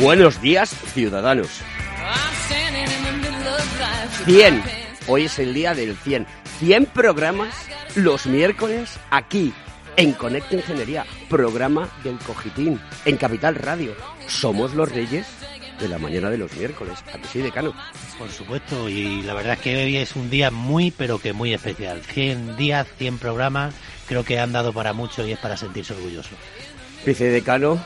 [0.00, 1.48] Buenos días, ciudadanos.
[4.24, 4.62] 100.
[5.06, 6.26] Hoy es el día del 100.
[6.58, 7.54] 100 programas
[7.94, 9.52] los miércoles aquí
[9.96, 13.94] en Conecta Ingeniería, programa del Cogitín, en Capital Radio.
[14.26, 15.26] Somos los reyes
[15.80, 16.98] de la mañana de los miércoles.
[17.12, 17.74] ¿A que sí, decano?
[18.18, 21.54] Por supuesto, y la verdad es que hoy es un día muy, pero que muy
[21.54, 22.02] especial.
[22.02, 23.74] 100 días, 100 programas,
[24.06, 26.30] creo que han dado para mucho y es para sentirse orgulloso.
[27.06, 27.80] Vicedecano,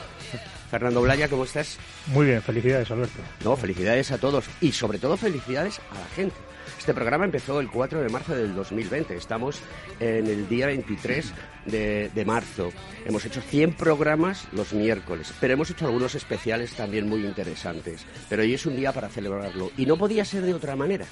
[0.73, 1.77] Fernando Blaya, ¿cómo estás?
[2.07, 3.19] Muy bien, felicidades, Alberto.
[3.43, 6.35] No, felicidades a todos y sobre todo felicidades a la gente.
[6.79, 9.15] Este programa empezó el 4 de marzo del 2020.
[9.15, 9.59] Estamos
[9.99, 11.31] en el día 23
[11.67, 12.71] de, de, marzo.
[13.05, 18.07] Hemos hecho 100 programas los miércoles, pero hemos hecho algunos especiales también muy interesantes.
[18.27, 21.05] Pero hoy es un día para celebrarlo y no podía ser de otra manera.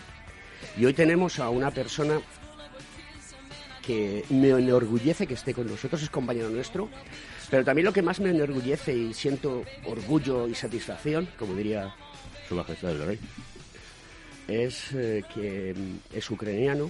[0.76, 2.20] Y hoy tenemos a una persona
[3.82, 6.90] que me enorgullece que esté con nosotros, es compañero nuestro,
[7.52, 11.94] pero también lo que más me enorgullece y siento orgullo y satisfacción, como diría
[12.48, 13.20] su majestad el rey,
[14.48, 15.76] es eh, que
[16.14, 16.90] es ucraniano,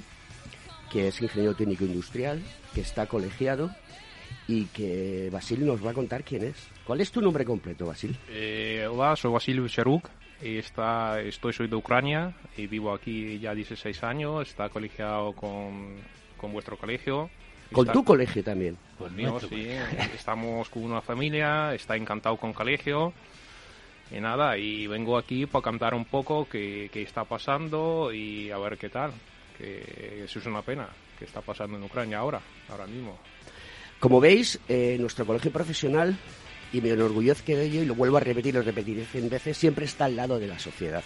[0.92, 2.44] que es ingeniero técnico industrial,
[2.76, 3.72] que está colegiado
[4.48, 6.56] y que Basil nos va a contar quién es.
[6.86, 8.16] ¿Cuál es tu nombre completo, Basil?
[8.30, 10.08] Eh, hola, soy Basil Cheruk.
[10.42, 14.48] Está, estoy soy de Ucrania y vivo aquí ya 16 años.
[14.48, 15.98] Está colegiado con,
[16.38, 17.32] con vuestro colegio.
[17.72, 18.78] ¿Con Está- tu colegio también?
[18.98, 19.68] Pues mío, sí.
[20.16, 23.14] Estamos con una familia, está encantado con colegio.
[24.12, 28.58] Y nada, y vengo aquí para cantar un poco qué, qué está pasando y a
[28.58, 29.12] ver qué tal.
[29.58, 33.18] Que eso es una pena, que está pasando en Ucrania ahora, ahora mismo.
[34.00, 36.18] Como veis, eh, nuestro colegio profesional,
[36.74, 39.56] y me enorgullezco de ello, y lo vuelvo a repetir y lo repetiré cien veces,
[39.58, 41.04] siempre está al lado de la sociedad,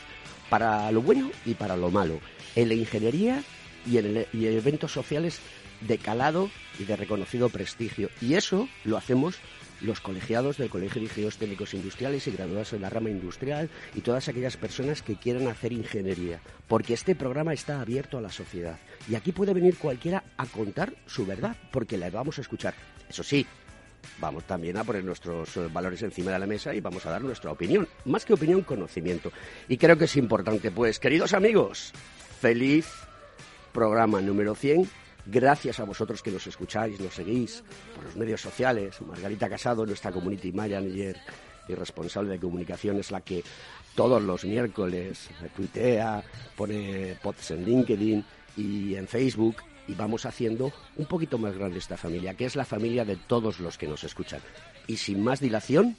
[0.50, 2.20] para lo bueno y para lo malo,
[2.56, 3.44] en la ingeniería
[3.86, 5.42] y en, el- y en eventos sociales
[5.88, 8.10] de calado y de reconocido prestigio.
[8.22, 9.40] Y eso lo hacemos
[9.82, 14.02] los colegiados del Colegio de Ingenieros Técnicos Industriales y graduados en la rama industrial y
[14.02, 18.80] todas aquellas personas que quieran hacer ingeniería, porque este programa está abierto a la sociedad
[19.10, 22.74] y aquí puede venir cualquiera a contar su verdad, porque la vamos a escuchar.
[23.10, 23.46] Eso sí,
[24.20, 27.22] vamos también a poner nuestros eh, valores encima de la mesa y vamos a dar
[27.22, 29.32] nuestra opinión, más que opinión, conocimiento.
[29.68, 31.92] Y creo que es importante, pues, queridos amigos,
[32.40, 32.88] feliz
[33.74, 34.90] programa número 100.
[35.26, 37.64] Gracias a vosotros que nos escucháis, nos seguís
[37.96, 39.02] por los medios sociales.
[39.02, 41.18] Margarita Casado, nuestra community manager
[41.68, 43.44] y responsable de comunicación, es la que
[43.96, 46.24] todos los miércoles tuitea,
[46.56, 48.26] pone posts en LinkedIn
[48.56, 52.66] y en Facebook y vamos haciendo un poquito más grande esta familia, que es la
[52.66, 54.42] familia de todos los que nos escuchan.
[54.88, 55.96] Y sin más dilación,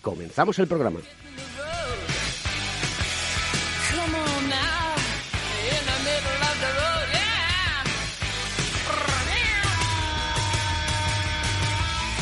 [0.00, 1.00] comenzamos el programa.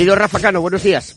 [0.00, 1.14] Querido Rafa Cano, buenos días.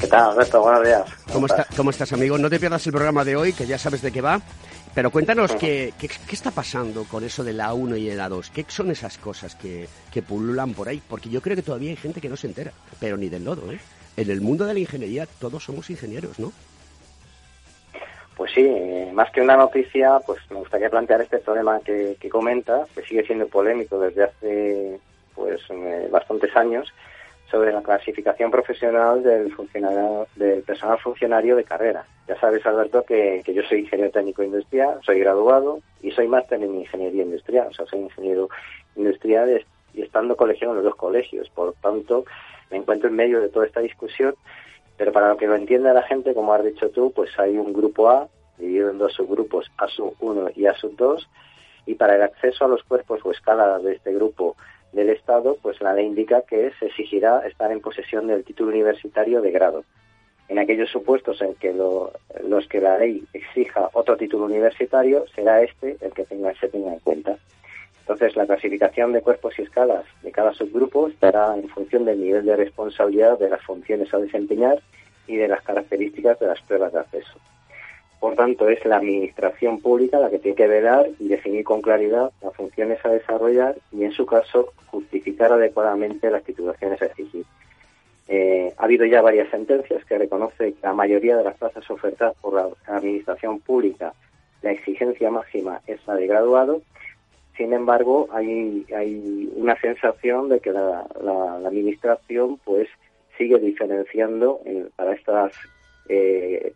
[0.00, 0.60] ¿Qué tal, Alberto?
[0.62, 1.02] Buenos días.
[1.32, 2.38] ¿Cómo, está- ¿Cómo estás, amigo?
[2.38, 4.40] No te pierdas el programa de hoy, que ya sabes de qué va.
[4.94, 8.50] Pero cuéntanos qué, qué, qué está pasando con eso de la 1 y la 2.
[8.50, 11.02] ¿Qué son esas cosas que, que pululan por ahí?
[11.08, 12.70] Porque yo creo que todavía hay gente que no se entera,
[13.00, 13.80] pero ni del lodo, ¿eh?
[14.16, 16.52] En el mundo de la ingeniería todos somos ingenieros, ¿no?
[18.36, 22.28] Pues sí, eh, más que una noticia, pues me gustaría plantear este problema que, que
[22.28, 25.00] comenta, que sigue siendo polémico desde hace
[25.34, 26.86] pues eh, bastantes años,
[27.50, 32.06] sobre la clasificación profesional del funcionario, del personal funcionario de carrera.
[32.28, 36.62] Ya sabes, Alberto, que, que yo soy ingeniero técnico industrial, soy graduado y soy máster
[36.62, 38.48] en ingeniería industrial, o sea, soy ingeniero
[38.94, 41.50] industrial y estando colegiado en los dos colegios.
[41.50, 42.24] Por tanto,
[42.70, 44.34] me encuentro en medio de toda esta discusión
[45.00, 47.72] pero para lo que lo entienda la gente, como has dicho tú, pues hay un
[47.72, 51.26] grupo A dividido en dos subgrupos, ASU 1 y ASU 2,
[51.86, 54.56] y para el acceso a los cuerpos o escalas de este grupo
[54.92, 59.40] del Estado, pues la ley indica que se exigirá estar en posesión del título universitario
[59.40, 59.84] de grado.
[60.48, 62.12] En aquellos supuestos en que lo-
[62.48, 66.98] los que la ley exija otro título universitario, será este el que se tenga en
[67.00, 67.36] cuenta.
[68.00, 72.44] Entonces, la clasificación de cuerpos y escalas de cada subgrupo estará en función del nivel
[72.44, 74.80] de responsabilidad de las funciones a desempeñar
[75.28, 77.38] y de las características de las pruebas de acceso.
[78.20, 82.30] Por tanto, es la administración pública la que tiene que velar y definir con claridad
[82.42, 87.46] las funciones a desarrollar y, en su caso, justificar adecuadamente las titulaciones a exigir.
[88.28, 92.36] Eh, ha habido ya varias sentencias que reconocen que la mayoría de las plazas ofertadas
[92.42, 94.12] por la administración pública,
[94.60, 96.82] la exigencia máxima es la de graduado.
[97.56, 101.06] Sin embargo, hay, una sensación de que la,
[101.66, 102.88] administración pues
[103.38, 105.52] sigue diferenciando eh, para estas
[106.08, 106.74] eh,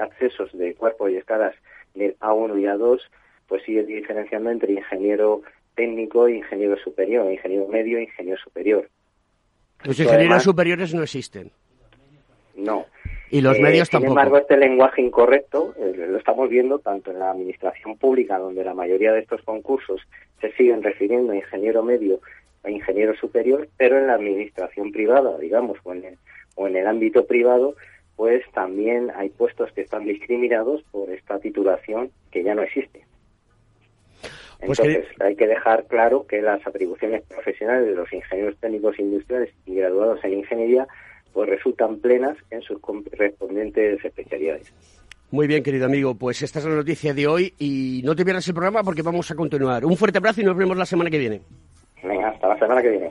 [0.00, 1.54] accesos de cuerpos y escalas
[1.94, 3.00] del A1 y A2,
[3.48, 5.42] pues sigue diferenciando entre ingeniero
[5.74, 8.88] técnico e ingeniero superior, ingeniero medio e ingeniero superior.
[9.84, 11.50] Los ingenieros además- superiores no existen.
[12.56, 12.86] No.
[13.30, 14.12] Y los Eh, medios sin tampoco.
[14.12, 18.74] embargo, este lenguaje incorrecto eh, lo estamos viendo tanto en la administración pública, donde la
[18.74, 20.00] mayoría de estos concursos
[20.40, 22.20] se siguen refiriendo a ingeniero medio
[22.62, 26.18] e ingeniero superior, pero en la administración privada, digamos, o en el,
[26.54, 27.74] o en el ámbito privado,
[28.16, 33.04] pues también hay puestos que están discriminados por esta titulación que ya no existe.
[34.64, 39.50] Pues Entonces, hay que dejar claro que las atribuciones profesionales de los ingenieros técnicos industriales
[39.66, 40.86] y graduados en ingeniería
[41.32, 44.72] pues resultan plenas en sus correspondientes especialidades.
[45.32, 48.46] Muy bien, querido amigo, pues esta es la noticia de hoy y no te pierdas
[48.46, 49.84] el programa porque vamos a continuar.
[49.84, 51.40] Un fuerte abrazo y nos vemos la semana que viene.
[52.04, 53.10] Venga, hasta la semana que viene.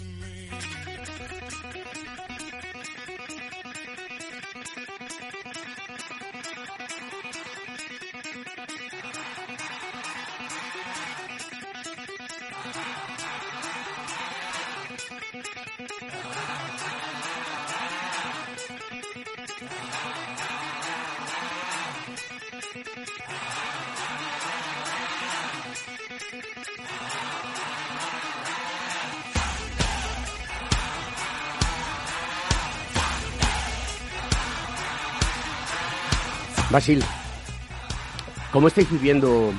[36.71, 37.03] Basil,
[38.53, 39.51] ¿cómo estáis viviendo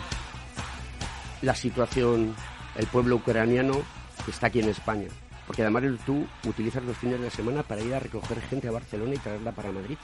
[1.43, 2.35] la situación,
[2.75, 3.83] el pueblo ucraniano
[4.25, 5.09] que está aquí en España?
[5.47, 9.15] Porque además tú utilizas los fines de semana para ir a recoger gente a Barcelona
[9.15, 9.99] y traerla para Madrid.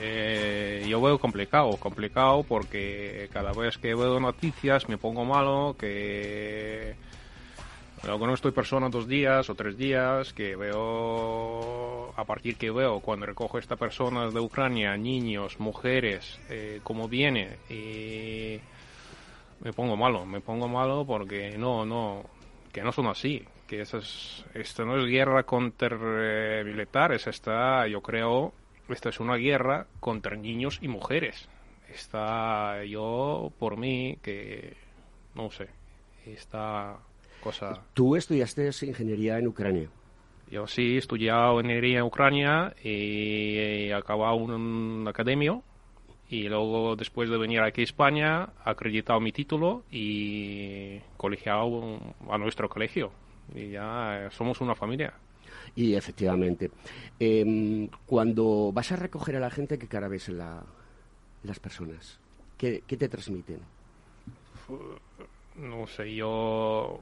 [0.00, 6.96] Eh, yo veo complicado, complicado porque cada vez que veo noticias me pongo malo, que
[8.02, 11.89] luego no estoy persona dos días o tres días, que veo,
[12.20, 17.56] a partir que veo cuando recojo esta persona de Ucrania, niños, mujeres, eh, cómo viene,
[17.70, 18.60] y
[19.64, 22.22] me pongo malo, me pongo malo porque no, no,
[22.72, 27.86] que no son así, que eso es, esto no es guerra contra eh, militares, está,
[27.86, 28.52] yo creo,
[28.90, 31.48] esta es una guerra contra niños y mujeres.
[31.88, 34.76] Está yo, por mí, que
[35.34, 35.68] no sé,
[36.26, 36.98] está
[37.42, 37.82] cosa...
[37.94, 39.88] Tú estudiaste ingeniería en Ucrania.
[40.50, 45.62] Yo sí he estudiado ingeniería en Ucrania y he acabado un, academio
[46.28, 52.38] y luego después de venir aquí a España he acreditado mi título y colegiado a
[52.38, 53.12] nuestro colegio
[53.54, 55.14] y ya somos una familia.
[55.76, 56.70] Y efectivamente,
[57.18, 60.64] em, cuando vas a recoger a la gente, ¿qué cara ves en la-
[61.44, 62.18] las personas?
[62.58, 63.60] ¿Qué, qué te transmiten?
[65.56, 67.00] no sé, yo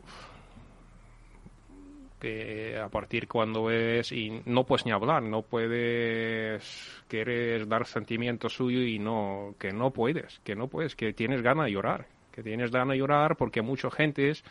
[2.19, 8.49] que a partir cuando ves y no puedes ni hablar, no puedes quieres dar sentimiento
[8.49, 12.43] suyo y no que no puedes, que no puedes, que tienes ganas de llorar, que
[12.43, 14.45] tienes ganas de llorar porque mucha gente es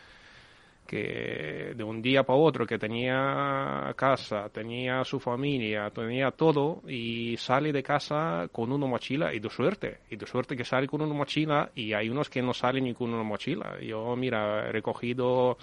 [0.88, 7.36] que de un día para otro que tenía casa, tenía su familia, tenía todo y
[7.36, 11.02] sale de casa con una mochila y de suerte, y de suerte que sale con
[11.02, 13.78] una mochila y hay unos que no salen ni con una mochila.
[13.82, 15.58] Yo, mira, he recogido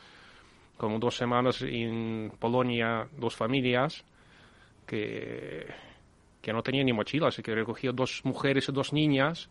[0.77, 4.03] como dos semanas en Polonia dos familias
[4.85, 5.65] que,
[6.41, 9.49] que no tenían ni mochila, así que he recogido dos mujeres y dos niñas.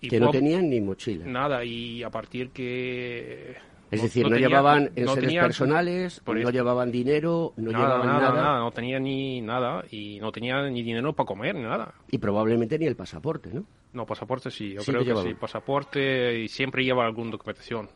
[0.00, 1.24] Y Que no tenían ni mochila.
[1.26, 3.56] Nada, y a partir que...
[3.90, 6.50] Es decir, no, tenía- llevaban no personales, no esto.
[6.50, 10.62] llevaban dinero, no nada, llevaban nada, nada, nada, no tenía ni nada y no tenía
[10.68, 11.94] ni dinero para comer, ni nada.
[12.10, 13.64] y probablemente ni el pasaporte, ¿no?
[13.94, 17.88] No, pasaporte sí, yo creo que sí, pasaporte y siempre lleva alguna documentación.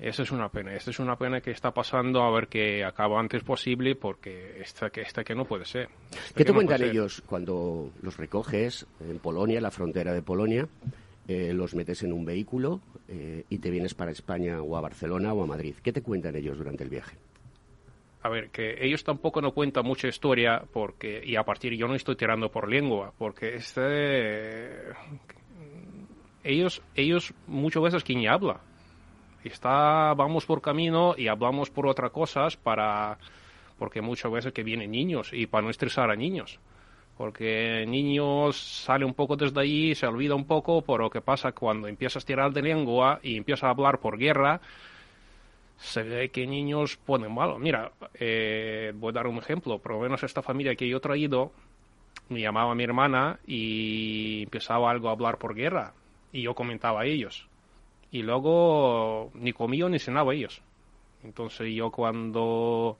[0.00, 3.20] Esa es una pena, esta es una pena que está pasando a ver que acaba
[3.20, 5.88] antes posible porque esta que, esta que no puede ser.
[6.10, 10.22] Esta ¿Qué te no cuentan ellos cuando los recoges en Polonia, en la frontera de
[10.22, 10.66] Polonia?
[11.30, 15.32] eh, los metes en un vehículo eh, y te vienes para España o a Barcelona
[15.32, 15.76] o a Madrid.
[15.80, 17.16] ¿Qué te cuentan ellos durante el viaje?
[18.22, 21.94] A ver, que ellos tampoco no cuentan mucha historia porque y a partir yo no
[21.94, 24.92] estoy tirando por lengua porque este
[26.42, 28.60] ellos ellos muchas veces quien habla
[29.48, 33.18] está vamos por camino y hablamos por otras cosas para
[33.78, 36.60] porque muchas veces que vienen niños y para no estresar a niños
[37.16, 41.52] porque niños sale un poco desde ahí se olvida un poco por lo que pasa
[41.52, 44.60] cuando empiezas a tirar de lengua y empiezas a hablar por guerra
[45.80, 47.58] se ve que niños ponen malo.
[47.58, 49.78] Mira, eh, voy a dar un ejemplo.
[49.78, 51.52] Por lo menos esta familia que yo he traído,
[52.28, 55.94] me llamaba mi hermana y empezaba algo a hablar por guerra.
[56.32, 57.48] Y yo comentaba a ellos.
[58.10, 60.62] Y luego ni comía ni cenaba ellos.
[61.22, 62.96] Entonces yo cuando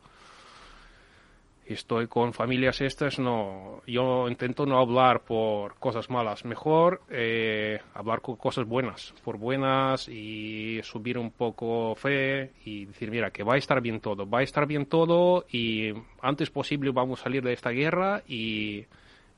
[1.72, 8.20] estoy con familias estas, no, yo intento no hablar por cosas malas, mejor eh, hablar
[8.20, 13.54] con cosas buenas, por buenas y subir un poco fe y decir, mira, que va
[13.54, 17.42] a estar bien todo, va a estar bien todo y antes posible vamos a salir
[17.42, 18.84] de esta guerra y,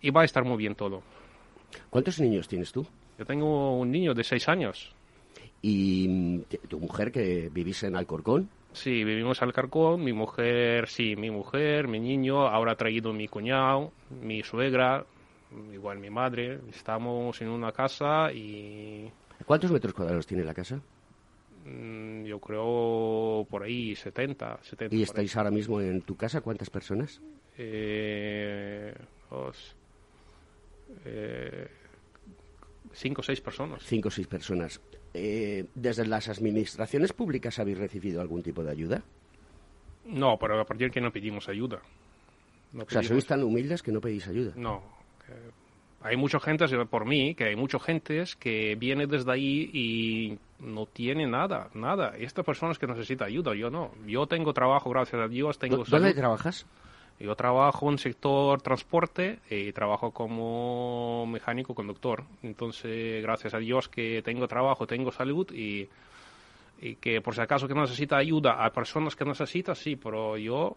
[0.00, 1.02] y va a estar muy bien todo.
[1.90, 2.86] ¿Cuántos niños tienes tú?
[3.18, 4.94] Yo tengo un niño de seis años.
[5.62, 8.48] ¿Y mm, tu mujer que vivís en Alcorcón?
[8.72, 13.28] Sí, vivimos al Carcón, mi mujer, sí, mi mujer, mi niño, ahora ha traído mi
[13.28, 13.92] cuñado,
[14.22, 15.04] mi suegra,
[15.72, 16.58] igual mi madre.
[16.70, 19.10] Estamos en una casa y
[19.44, 20.80] ¿Cuántos metros cuadrados tiene la casa?
[21.66, 24.96] mm, yo creo por ahí 70, 70.
[24.96, 26.40] ¿Y estáis ahora mismo en tu casa?
[26.40, 27.20] ¿Cuántas personas?
[27.58, 28.94] Eh,
[29.30, 29.76] dos,
[31.04, 31.68] eh,
[32.94, 33.82] cinco o seis personas.
[33.84, 34.80] Cinco o seis personas.
[35.14, 39.02] Eh, ¿Desde las administraciones públicas habéis recibido algún tipo de ayuda?
[40.06, 41.80] No, pero a partir que no pedimos ayuda.
[42.72, 44.52] No O sea, sois tan humildes que no pedís ayuda.
[44.56, 44.82] No.
[45.26, 45.34] que
[46.04, 50.86] hay mucha gente, por mí, que hay mucha gente que viene desde ahí y no
[50.86, 52.14] tiene nada, nada.
[52.18, 53.92] Esta persona es que necesita ayuda, yo no.
[54.06, 56.16] Yo tengo trabajo, gracias a Dios, tengo ¿Dó- ¿Dónde salud.
[56.20, 56.66] trabajas?
[57.22, 62.24] Yo trabajo en sector transporte y trabajo como mecánico conductor.
[62.42, 65.88] Entonces, gracias a Dios que tengo trabajo, tengo salud y,
[66.80, 70.76] y que por si acaso que necesita ayuda a personas que necesitan, sí, pero yo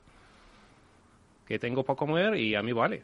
[1.48, 3.02] que tengo para comer y a mí vale.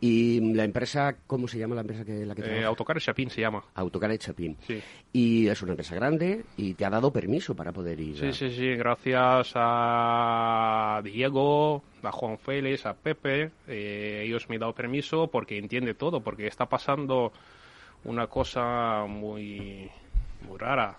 [0.00, 2.64] ¿Y la empresa, cómo se llama la empresa que la que Eh?
[2.64, 3.64] Autocar Chapín se llama.
[3.74, 4.56] Autocar de Chapín.
[4.66, 4.82] Sí.
[5.12, 8.18] Y es una empresa grande y te ha dado permiso para poder ir.
[8.18, 14.56] Sí, a- sí, sí, gracias a Diego, a Juan Félix, a Pepe, eh, ellos me
[14.56, 17.32] han dado permiso porque entiende todo, porque está pasando
[18.04, 19.90] una cosa muy,
[20.46, 20.96] muy rara,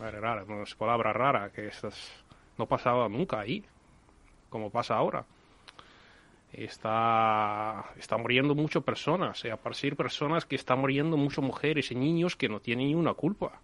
[0.00, 1.94] rara, no es palabra rara, que estas
[2.58, 3.62] no pasaba nunca ahí,
[4.48, 5.24] como pasa ahora.
[6.52, 11.94] Está, está muriendo muchas personas, y a partir personas que están muriendo muchas mujeres y
[11.94, 13.60] niños que no tienen ni una culpa.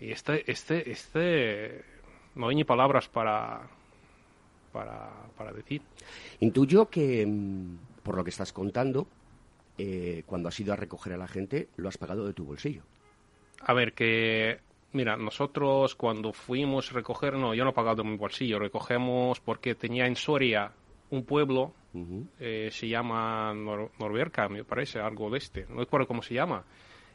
[0.00, 1.84] Y este, este, este,
[2.36, 3.62] no hay ni palabras para,
[4.72, 5.82] para, para decir.
[6.38, 9.08] Intuyo que, mm, por lo que estás contando,
[9.76, 12.82] eh, cuando has ido a recoger a la gente, lo has pagado de tu bolsillo.
[13.60, 14.60] A ver, que
[14.92, 19.38] Mira, nosotros cuando fuimos a recoger, no, yo no he pagado de mi bolsillo, recogemos
[19.38, 20.72] porque tenía en Soria
[21.10, 21.74] un pueblo,
[22.38, 26.64] eh, se llama Nor Norberca, me parece, algo de este, no recuerdo cómo se llama.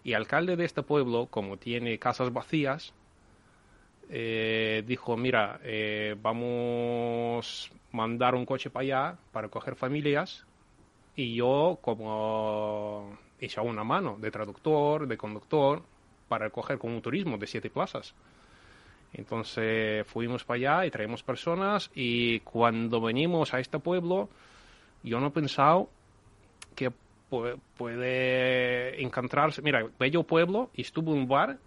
[0.03, 2.93] Y el alcalde de este pueblo, como tiene casas vacías,
[4.09, 10.45] eh, dijo, mira, eh, vamos mandar un coche para allá para coger familias
[11.15, 15.83] y yo como hice una mano de traductor, de conductor,
[16.27, 18.13] para recoger con un turismo de siete plazas.
[19.13, 24.29] Entonces fuimos para allá y traemos personas y cuando venimos a este pueblo,
[25.03, 25.89] yo no he pensado
[26.75, 26.89] que
[27.29, 31.57] pu- puede encontrarse, mira, bello pueblo, y estuve en un bar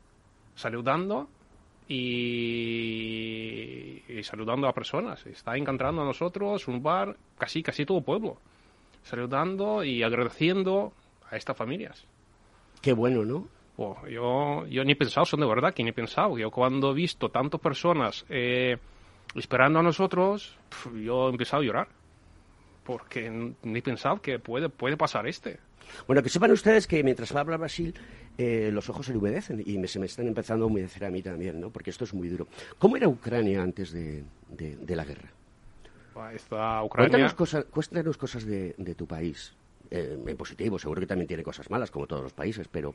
[0.55, 1.28] saludando
[2.76, 5.25] y, y saludando a personas.
[5.26, 8.37] Está encontrando a nosotros un bar, casi, casi todo pueblo,
[9.02, 10.93] saludando y agradeciendo
[11.31, 12.05] a estas familias.
[12.83, 13.49] Qué bueno, ¿no?
[13.78, 16.38] Oh, yo, yo ni he pensado, son de verdad que ni he pensado.
[16.38, 18.78] Yo cuando he visto tantas personas eh,
[19.35, 21.88] esperando a nosotros, pf, yo he empezado a llorar.
[22.87, 23.28] Porque
[23.62, 25.59] ni he pensado que puede, puede pasar este.
[26.07, 27.95] Bueno, que sepan ustedes que mientras habla Brasil,
[28.39, 31.11] eh, los ojos se le humedecen y me, se me están empezando a humedecer a
[31.11, 31.71] mí también, ¿no?
[31.71, 32.47] Porque esto es muy duro.
[32.78, 35.30] ¿Cómo era Ucrania antes de, de- de la guerra?
[36.34, 37.11] Esta Ucrania.
[37.11, 39.52] Cuéntanos, cosa- cuéntanos cosas de, de tu país.
[39.91, 42.95] Eh, en positivo, seguro que también tiene cosas malas, como todos los países, pero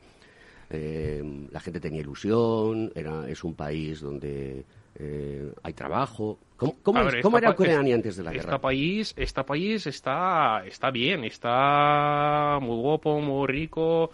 [0.70, 4.64] eh, la gente tenía ilusión, era, es un país donde
[4.96, 6.38] eh, hay trabajo.
[6.56, 8.58] ¿Cómo, cómo A es- ver, cómo era Ucrania es- antes de la Este guerra?
[8.60, 14.10] país, este país está, está bien, está muy guapo, muy rico,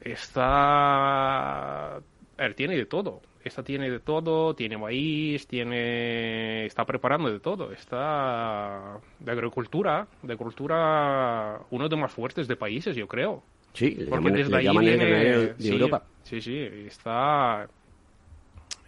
[0.00, 1.96] está...
[1.96, 2.00] A
[2.38, 3.20] ver, tiene de todo.
[3.42, 6.66] Esta tiene de todo, tiene maíz, tiene...
[6.66, 7.72] está preparando de todo.
[7.72, 13.42] Está de agricultura, de agricultura, uno de los más fuertes de países, yo creo.
[13.72, 16.02] Sí, le Porque llaman, desde le ahí llaman viene- granero de sí, Europa.
[16.22, 17.68] Sí, sí, está...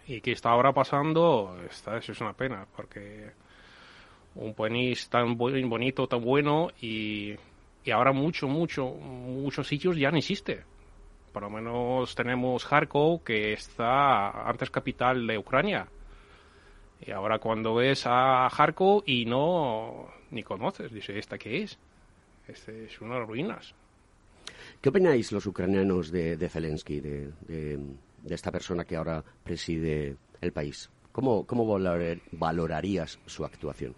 [0.07, 3.31] Y que está ahora pasando, está, eso es una pena, porque
[4.35, 7.35] un país tan bu- bonito, tan bueno, y,
[7.85, 10.63] y ahora mucho, mucho, muchos sitios ya no existe.
[11.31, 15.87] Por lo menos tenemos Kharkov, que está antes capital de Ucrania.
[17.05, 21.77] Y ahora cuando ves a Kharkov y no ni conoces, dices, ¿esta qué es?
[22.47, 23.73] Este es unas ruinas.
[24.81, 27.31] ¿Qué opináis los ucranianos de, de Zelensky, de-
[28.23, 30.89] de esta persona que ahora preside el país?
[31.11, 33.93] ¿Cómo, cómo valorar- valorarías su actuación?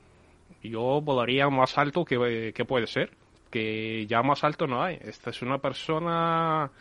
[0.64, 3.12] Yo volaría más alto que, que puede ser,
[3.52, 4.98] que ya más alto no hay.
[5.02, 6.72] Esta es una persona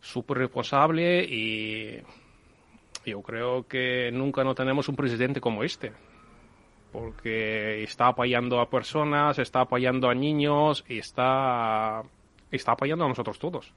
[0.00, 2.02] súper responsable y
[3.06, 5.92] yo creo que nunca no tenemos un presidente como este.
[6.92, 12.02] Porque está apoyando a personas, está apoyando a niños y está,
[12.50, 13.72] está apoyando a nosotros todos.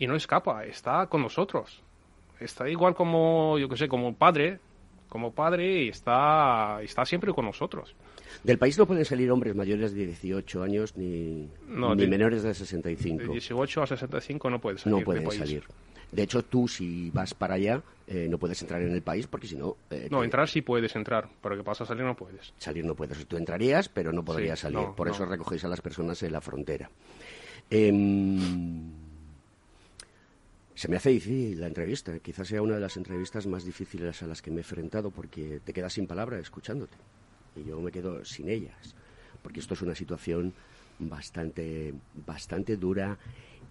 [0.00, 1.80] Y no escapa, está con nosotros.
[2.40, 4.58] Está igual como, yo que sé, como padre,
[5.08, 7.94] como padre y está, está siempre con nosotros.
[8.42, 12.42] Del país no pueden salir hombres mayores de 18 años ni, No, ni de- menores
[12.42, 13.32] de De 65.
[13.32, 15.38] 18 a 65 no puedes salir No del pueden país.
[15.38, 15.64] salir.
[16.12, 19.46] De hecho, tú si vas para allá eh, no puedes entrar en el país porque
[19.46, 19.76] si no...
[19.90, 22.52] eh, No, te- entrar sí puedes entrar, pero que pasa a salir no puedes.
[22.56, 23.26] Salir no puedes.
[23.26, 24.78] Tú entrarías, pero no podrías Sí, salir.
[24.78, 25.12] no, Por no.
[25.12, 26.88] eso recogéis a las personas en la frontera.
[27.68, 29.09] Em,
[30.80, 32.18] se me hace difícil la entrevista.
[32.20, 35.60] Quizás sea una de las entrevistas más difíciles a las que me he enfrentado porque
[35.62, 36.96] te quedas sin palabras escuchándote.
[37.54, 38.94] Y yo me quedo sin ellas.
[39.42, 40.54] Porque esto es una situación
[40.98, 41.92] bastante,
[42.26, 43.18] bastante dura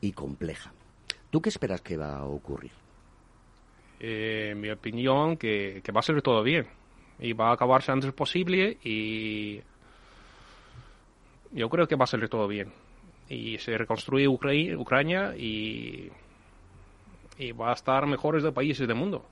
[0.01, 0.71] y compleja.
[1.31, 2.71] ¿Tú qué esperas que va a ocurrir?
[3.99, 6.67] Eh, mi opinión, que, que va a salir todo bien.
[7.19, 9.61] Y va a acabarse antes posible y
[11.51, 12.71] yo creo que va a salir todo bien.
[13.29, 16.09] Y se reconstruye Ucra- Ucrania y,
[17.39, 19.25] y va a estar mejores de países del mundo.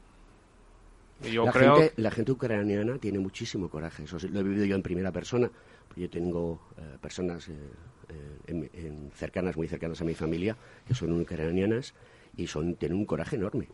[1.28, 4.04] Y yo la, creo gente, la gente ucraniana tiene muchísimo coraje.
[4.04, 5.52] Eso sí, lo he vivido yo en primera persona.
[5.88, 7.54] porque Yo tengo eh, personas eh,
[8.10, 10.56] eh, en- en cercanas, muy cercanas a mi familia,
[10.88, 11.93] que son ucranianas
[12.36, 13.67] y son, tienen un coraje enorme.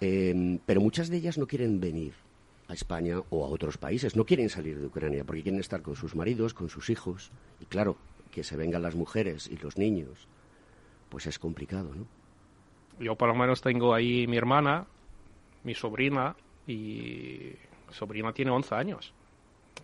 [0.00, 2.12] Eh, pero muchas de ellas no quieren venir
[2.68, 5.96] a España o a otros países, no quieren salir de Ucrania porque quieren estar con
[5.96, 7.30] sus maridos, con sus hijos.
[7.60, 7.96] Y claro,
[8.30, 10.28] que se vengan las mujeres y los niños,
[11.08, 12.06] pues es complicado, ¿no?
[12.98, 14.86] Yo por lo menos tengo ahí mi hermana,
[15.64, 16.34] mi sobrina,
[16.66, 17.52] y
[17.88, 19.12] mi sobrina tiene 11 años.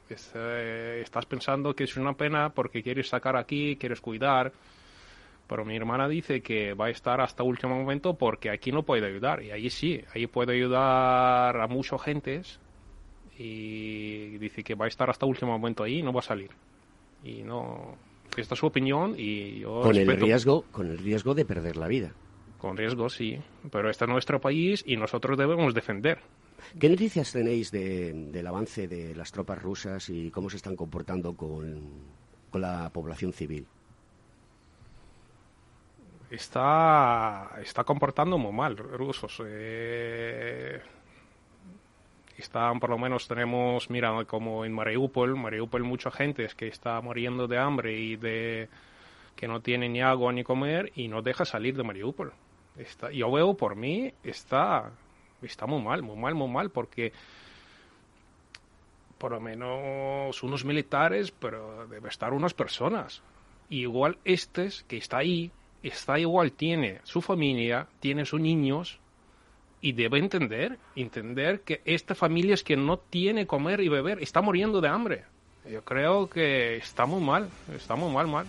[0.09, 4.53] Es, eh, estás pensando que es una pena porque quieres sacar aquí, quieres cuidar,
[5.47, 9.07] pero mi hermana dice que va a estar hasta último momento porque aquí no puede
[9.07, 12.61] ayudar, y ahí sí, ahí puede ayudar a muchas gentes,
[13.39, 16.51] y dice que va a estar hasta último momento ahí y no va a salir.
[17.25, 17.97] Y no...
[18.37, 21.87] Esta es su opinión y yo Con el riesgo, con el riesgo de perder la
[21.87, 22.13] vida.
[22.63, 23.41] Con riesgo, sí.
[23.73, 26.21] Pero este es nuestro país y nosotros debemos defender.
[26.79, 31.35] ¿Qué noticias tenéis de- del avance de las tropas rusas y cómo se están comportando
[31.35, 31.91] con,
[32.51, 33.67] con la población civil?
[36.31, 39.43] Está, está comportando muy mal rusos.
[39.45, 40.81] Eh,
[42.39, 47.01] están, por lo menos tenemos, mira, como en Mariupol, Mariupol mucha gente es que está
[47.01, 48.69] muriendo de hambre y de
[49.37, 52.33] que no tiene ni agua ni comer y no deja salir de Mariupol.
[52.77, 54.91] Está, yo veo por mí, está,
[55.43, 57.13] está muy mal, muy mal, muy mal, porque
[59.19, 63.23] por lo menos unos militares, pero debe estar unas personas.
[63.69, 65.51] Y igual este que está ahí,
[65.83, 68.99] está igual, tiene su familia, tiene sus niños,
[69.83, 74.41] y debe entender, entender que esta familia es que no tiene comer y beber, está
[74.41, 75.25] muriendo de hambre.
[75.69, 78.47] Yo creo que está muy mal, está muy mal, mal.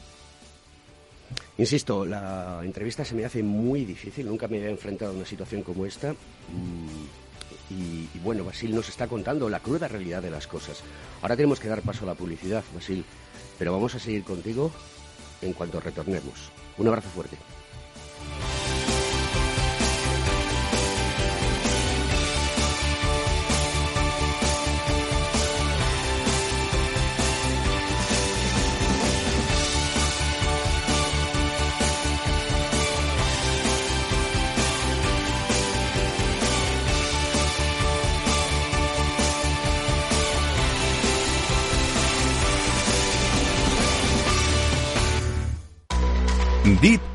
[1.58, 5.63] Insisto, la entrevista se me hace muy difícil, nunca me había enfrentado a una situación
[5.63, 6.13] como esta.
[6.13, 7.24] Mm,
[7.69, 10.84] Y, y bueno, Basil nos está contando la cruda realidad de las cosas.
[11.22, 13.04] Ahora tenemos que dar paso a la publicidad, Basil,
[13.58, 14.69] pero vamos a seguir contigo
[15.41, 16.52] en cuanto retornemos.
[16.78, 17.38] Un abrazo fuerte.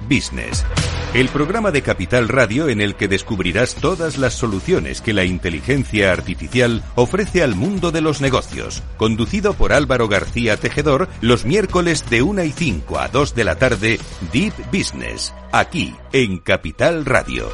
[0.09, 0.64] Business,
[1.14, 6.12] el programa de Capital Radio en el que descubrirás todas las soluciones que la inteligencia
[6.12, 8.83] artificial ofrece al mundo de los negocios.
[8.97, 13.57] Conducido por Álvaro García Tejedor, los miércoles de 1 y 5 a 2 de la
[13.57, 14.01] tarde,
[14.33, 17.49] Deep Business, aquí en Capital Radio.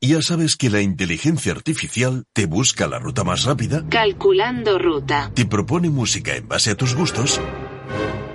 [0.00, 3.84] ¿Ya sabes que la inteligencia artificial te busca la ruta más rápida?
[3.88, 5.32] Calculando ruta.
[5.34, 7.40] Te propone música en base a tus gustos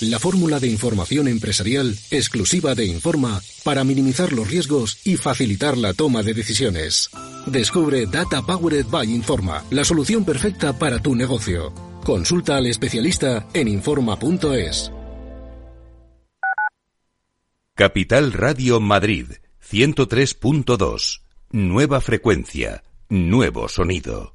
[0.00, 5.94] la fórmula de información empresarial exclusiva de Informa para minimizar los riesgos y facilitar la
[5.94, 7.10] toma de decisiones.
[7.46, 11.72] Descubre Data Powered by Informa, la solución perfecta para tu negocio.
[12.04, 14.92] Consulta al especialista en informa.es.
[17.74, 19.26] Capital Radio Madrid,
[19.68, 21.22] 103.2.
[21.50, 24.34] Nueva frecuencia, nuevo sonido.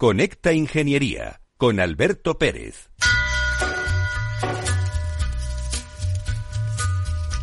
[0.00, 2.88] Conecta Ingeniería con Alberto Pérez.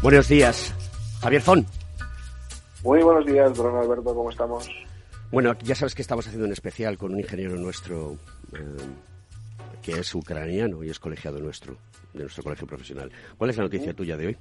[0.01, 0.73] Buenos días,
[1.21, 1.67] Javier Fon.
[2.83, 4.67] Muy buenos días, don Alberto, ¿cómo estamos?
[5.31, 8.13] Bueno, ya sabes que estamos haciendo un especial con un ingeniero nuestro
[8.51, 8.57] eh,
[9.83, 11.77] que es ucraniano y es colegiado nuestro,
[12.15, 13.11] de nuestro colegio profesional.
[13.37, 14.37] ¿Cuál es la noticia tuya de hoy?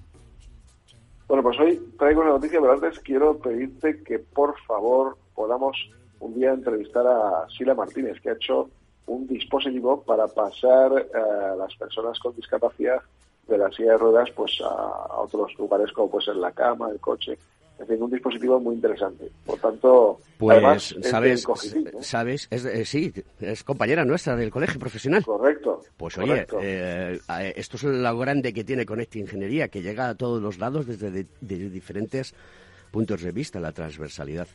[1.28, 5.76] Bueno, pues hoy traigo una noticia, pero antes quiero pedirte que por favor podamos
[6.20, 8.68] un día entrevistar a Sila Martínez, que ha hecho
[9.06, 13.00] un dispositivo para pasar a las personas con discapacidad
[13.46, 16.90] de la silla de ruedas pues a, a otros lugares como puede ser la cama,
[16.90, 17.38] el coche
[17.78, 19.30] Es decir, un dispositivo muy interesante.
[19.44, 21.92] Por tanto, Pues, además, es sabes, ¿eh?
[22.00, 25.22] sabes, es, eh, sí, es compañera nuestra del colegio profesional.
[25.24, 25.82] Correcto.
[25.96, 26.58] Pues oye, correcto.
[26.62, 30.58] eh, eh, esto es lo grande que tiene Conecta Ingeniería, que llega a todos los
[30.58, 32.34] lados desde de- de diferentes
[32.96, 34.48] puntos de vista, la transversalidad.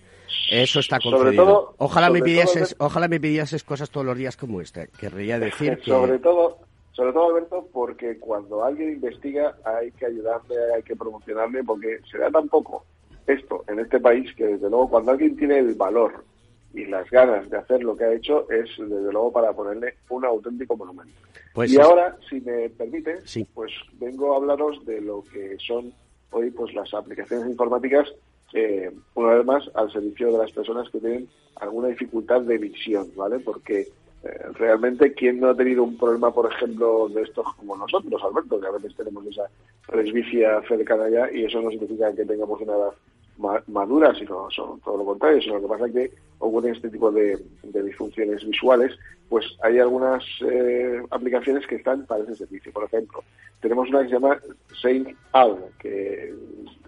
[0.50, 1.46] Eso está Sobre concedido.
[1.46, 4.88] todo- ojalá, me sobre pidieses, ojalá me pidieses cosas todos los días como esta.
[4.88, 5.92] Querría decir que...
[5.92, 6.58] sobre todo
[6.94, 12.18] sobre todo Alberto porque cuando alguien investiga hay que ayudarle hay que promocionarle porque se
[12.18, 12.84] da tan poco
[13.28, 16.26] esto en este país que desde luego cuando alguien tiene el valor
[16.74, 20.26] y las ganas de hacer lo que ha hecho es desde luego para ponerle un
[20.26, 21.14] auténtico monumento
[21.54, 23.46] Pues y es- ahora si me permite Sí.
[23.54, 25.94] pues vengo a hablaros de lo que son
[26.32, 28.06] hoy pues las aplicaciones informáticas
[28.54, 33.10] eh, una vez más al servicio de las personas que tienen alguna dificultad de visión,
[33.16, 33.40] ¿vale?
[33.40, 33.82] Porque
[34.24, 38.60] eh, realmente, ¿quién no ha tenido un problema, por ejemplo, de estos como nosotros, Alberto,
[38.60, 39.50] que a veces tenemos esa
[39.88, 42.94] presbicia cercana ya y eso no significa que tengamos una edad
[43.38, 47.38] ma- madura, sino son todo lo contrario, sino que pasa que ocurren este tipo de,
[47.64, 48.92] de disfunciones visuales,
[49.30, 52.72] pues hay algunas eh, aplicaciones que están para ese servicio.
[52.72, 53.24] Por ejemplo,
[53.62, 54.40] tenemos una que se llama
[54.82, 56.34] Saint Al, que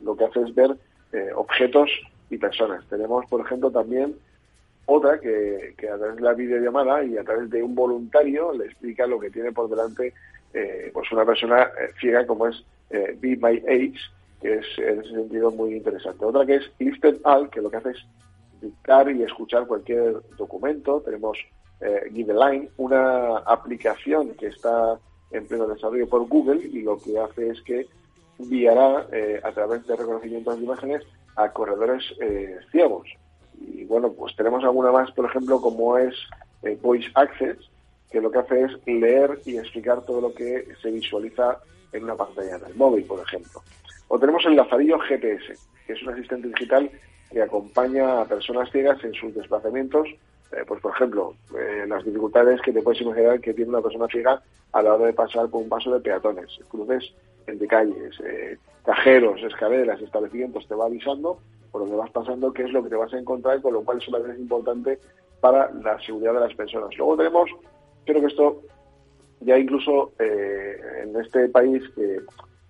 [0.03, 0.75] lo que hace es ver
[1.13, 1.89] eh, objetos
[2.29, 2.85] y personas.
[2.89, 4.15] Tenemos, por ejemplo, también
[4.85, 8.65] otra que, que a través de la videollamada y a través de un voluntario le
[8.65, 10.13] explica lo que tiene por delante
[10.53, 13.99] eh, pues una persona eh, ciega como es eh, Be My Age,
[14.41, 16.23] que es en ese sentido muy interesante.
[16.23, 18.05] Otra que es Lifted All, que lo que hace es
[18.61, 21.01] dictar y escuchar cualquier documento.
[21.01, 21.37] Tenemos
[21.81, 24.99] eh, Give a Line, una aplicación que está
[25.31, 27.87] en pleno desarrollo por Google y lo que hace es que
[28.37, 31.03] guiará eh, a través de reconocimientos de imágenes
[31.35, 33.07] a corredores eh, ciegos.
[33.59, 36.15] Y bueno, pues tenemos alguna más, por ejemplo, como es
[36.63, 37.57] eh, Voice Access,
[38.11, 41.59] que lo que hace es leer y explicar todo lo que se visualiza
[41.91, 43.61] en una pantalla del móvil, por ejemplo.
[44.07, 45.55] O tenemos el Lazarillo GPS,
[45.87, 46.89] que es un asistente digital
[47.31, 50.07] que acompaña a personas ciegas en sus desplazamientos.
[50.51, 54.07] Eh, pues, por ejemplo, eh, las dificultades que te puedes imaginar que tiene una persona
[54.07, 54.41] ciega
[54.71, 57.11] a la hora de pasar por un paso de peatones, cruces
[57.47, 61.39] entre calles, eh, cajeros, escaleras, establecimientos, te va avisando
[61.71, 63.97] por donde vas pasando qué es lo que te vas a encontrar, con lo cual
[63.97, 64.99] eso también es importante
[65.41, 66.95] para la seguridad de las personas.
[66.97, 67.49] Luego tenemos,
[68.05, 68.61] creo que esto
[69.45, 72.19] ya incluso eh, en este país que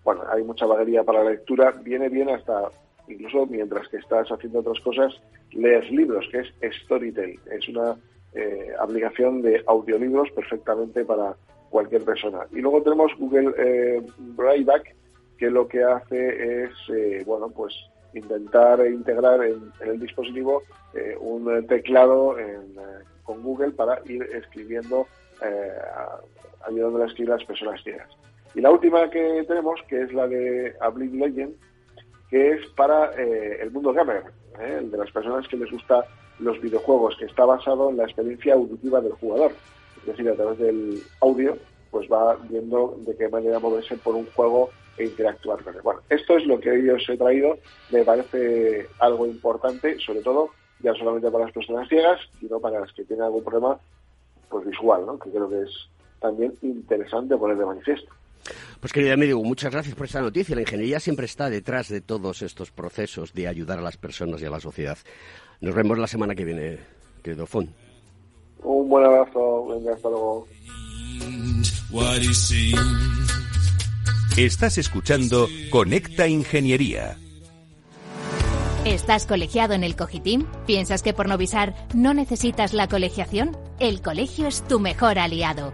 [0.03, 2.69] bueno hay mucha vaguería para la lectura viene bien hasta
[3.07, 5.13] incluso mientras que estás haciendo otras cosas
[5.51, 7.95] lees libros que es Storytel es una
[8.33, 11.36] eh, aplicación de audiolibros perfectamente para
[11.73, 14.95] cualquier persona y luego tenemos Google eh, Brailleback
[15.39, 17.73] que lo que hace es eh, bueno pues
[18.13, 20.62] intentar integrar en, el dispositivo
[20.93, 25.07] eh, un teclado en, eh, con Google para ir escribiendo
[25.41, 25.71] eh,
[26.67, 28.09] ayudándole a escribir a las personas ciegas.
[28.55, 31.55] Y la última que tenemos, que es la de Ablin Legend,
[32.29, 34.23] que es para eh, el mundo gamer,
[34.59, 36.05] el de las personas que les gusta
[36.39, 39.51] los videojuegos, que está basado en la experiencia auditiva del jugador.
[40.04, 41.58] Es decir, a través del audio,
[41.92, 45.82] pues va viendo de qué manera moverse por un juego e interactuar con él.
[45.82, 47.58] Bueno, esto es lo que hoy os he traído.
[47.92, 52.92] Me parece algo importante, sobre todo, ya solamente para las personas ciegas, sino para las
[52.94, 53.80] que tienen algún problema
[54.50, 55.18] pues visual, ¿no?
[55.18, 55.89] que creo que es
[56.20, 58.12] también interesante poner de manifiesto.
[58.80, 60.56] Pues querido amigo, muchas gracias por esta noticia.
[60.56, 64.46] La ingeniería siempre está detrás de todos estos procesos de ayudar a las personas y
[64.46, 64.98] a la sociedad.
[65.62, 66.80] Nos vemos la semana que viene,
[67.24, 67.74] querido Fon.
[68.63, 70.47] Un buen abrazo, venga, hasta luego.
[74.38, 77.17] Estás escuchando Conecta Ingeniería.
[78.86, 80.45] ¿Estás colegiado en el Cogitim?
[80.65, 83.56] ¿Piensas que por Novisar no necesitas la colegiación?
[83.80, 85.73] El colegio es tu mejor aliado.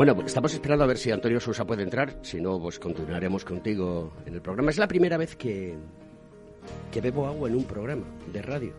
[0.00, 2.20] Bueno, pues estamos esperando a ver si Antonio Sousa puede entrar.
[2.22, 4.70] Si no, pues continuaremos contigo en el programa.
[4.70, 5.76] Es la primera vez que,
[6.90, 8.72] que bebo agua en un programa de radio.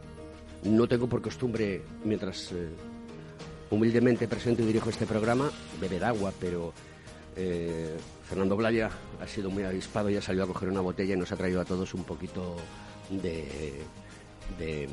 [0.64, 2.70] No tengo por costumbre, mientras eh,
[3.70, 6.74] humildemente presento y dirijo este programa, beber agua, pero
[7.36, 8.90] eh, Fernando Blaya
[9.22, 11.62] ha sido muy avispado y ha salido a coger una botella y nos ha traído
[11.62, 12.56] a todos un poquito
[13.12, 13.76] de,
[14.58, 14.90] de,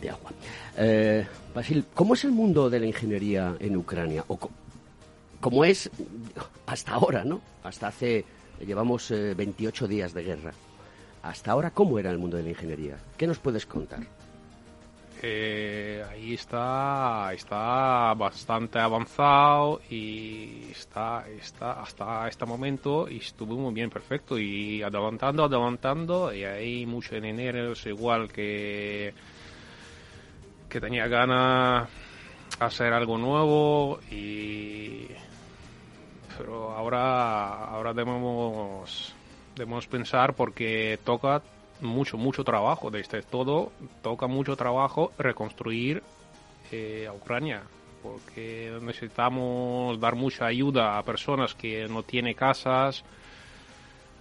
[0.00, 0.30] de agua.
[0.76, 4.24] Eh, Basil, ¿cómo es el mundo de la ingeniería en Ucrania?
[4.28, 4.38] O
[5.40, 5.90] ¿Cómo es
[6.66, 7.40] hasta ahora, no?
[7.62, 8.24] Hasta hace,
[8.60, 10.52] llevamos eh, 28 días de guerra.
[11.22, 12.96] Hasta ahora, ¿cómo era el mundo de la ingeniería?
[13.16, 14.00] ¿Qué nos puedes contar?
[15.22, 23.72] Eh, ahí está, está bastante avanzado y está, está hasta este momento y estuvo muy
[23.72, 29.14] bien, perfecto y adelantando, adelantando y hay muchos ingenieros igual que
[30.76, 31.88] que tenía ganas
[32.60, 35.06] hacer algo nuevo y
[36.36, 39.14] pero ahora ahora debemos
[39.54, 41.40] debemos pensar porque toca
[41.80, 42.90] mucho mucho trabajo.
[42.90, 46.02] Desde todo toca mucho trabajo reconstruir
[46.70, 47.62] eh, a Ucrania
[48.02, 53.02] porque necesitamos dar mucha ayuda a personas que no tienen casas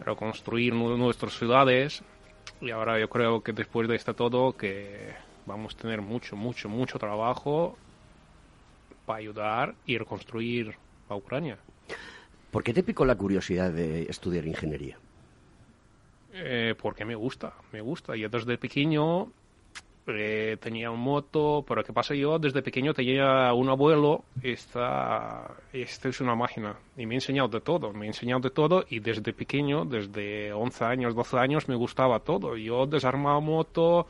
[0.05, 2.01] reconstruir nu- nuestras ciudades.
[2.61, 6.69] Y ahora yo creo que después de esto todo que vamos a tener mucho mucho
[6.69, 7.77] mucho trabajo
[9.05, 10.75] para ayudar y reconstruir
[11.09, 11.57] a Ucrania
[12.55, 14.97] ¿Por qué te picó la curiosidad de estudiar ingeniería?
[16.31, 18.15] Eh, porque me gusta, me gusta.
[18.15, 19.29] Yo desde pequeño
[20.07, 22.15] eh, tenía un moto, pero ¿qué pasa?
[22.15, 27.49] Yo desde pequeño tenía un abuelo, esta, esta es una máquina, y me ha enseñado
[27.49, 31.67] de todo, me ha enseñado de todo, y desde pequeño, desde 11 años, 12 años,
[31.67, 32.55] me gustaba todo.
[32.55, 34.07] Yo desarmaba moto,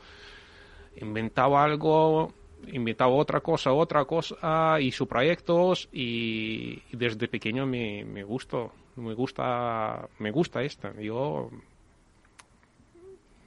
[0.96, 2.32] inventaba algo,
[2.66, 9.14] inventaba otra cosa, otra cosa, hizo proyectos, y, y desde pequeño me, me gustó, me
[9.14, 10.92] gusta, me gusta esta.
[11.00, 11.50] Yo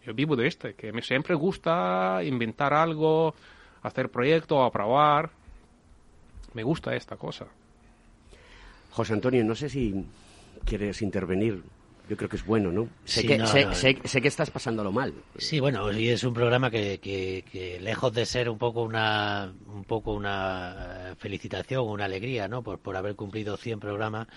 [0.05, 3.35] yo vivo de este, que me siempre gusta inventar algo,
[3.83, 5.29] hacer proyectos, aprobar.
[6.53, 7.45] Me gusta esta cosa.
[8.91, 10.05] José Antonio, no sé si
[10.65, 11.61] quieres intervenir.
[12.09, 12.89] Yo creo que es bueno, ¿no?
[13.05, 13.73] Sé, Sí, que, no, sé, no.
[13.75, 15.13] sé- sé que estás pasándolo mal.
[15.37, 19.53] Sí, bueno, y es un programa que, que, que lejos de ser un poco una
[19.67, 22.63] un poco una eh, felicitación, una alegría, ¿no?
[22.63, 24.27] Por, por haber cumplido 100 programas,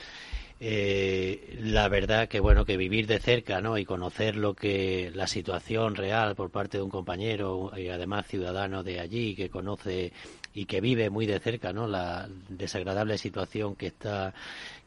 [0.61, 3.79] eh, la verdad que bueno que vivir de cerca, ¿no?
[3.79, 8.83] Y conocer lo que la situación real por parte de un compañero y además ciudadano
[8.83, 10.13] de allí que conoce
[10.55, 11.87] y que vive muy de cerca, ¿no?
[11.87, 14.35] La desagradable situación que está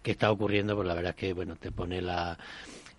[0.01, 2.37] que está ocurriendo, pues la verdad es que bueno te pone la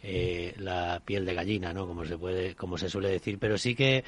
[0.02, 1.86] eh, la piel de gallina, ¿no?
[1.86, 4.04] Como se puede, como se suele decir, pero sí que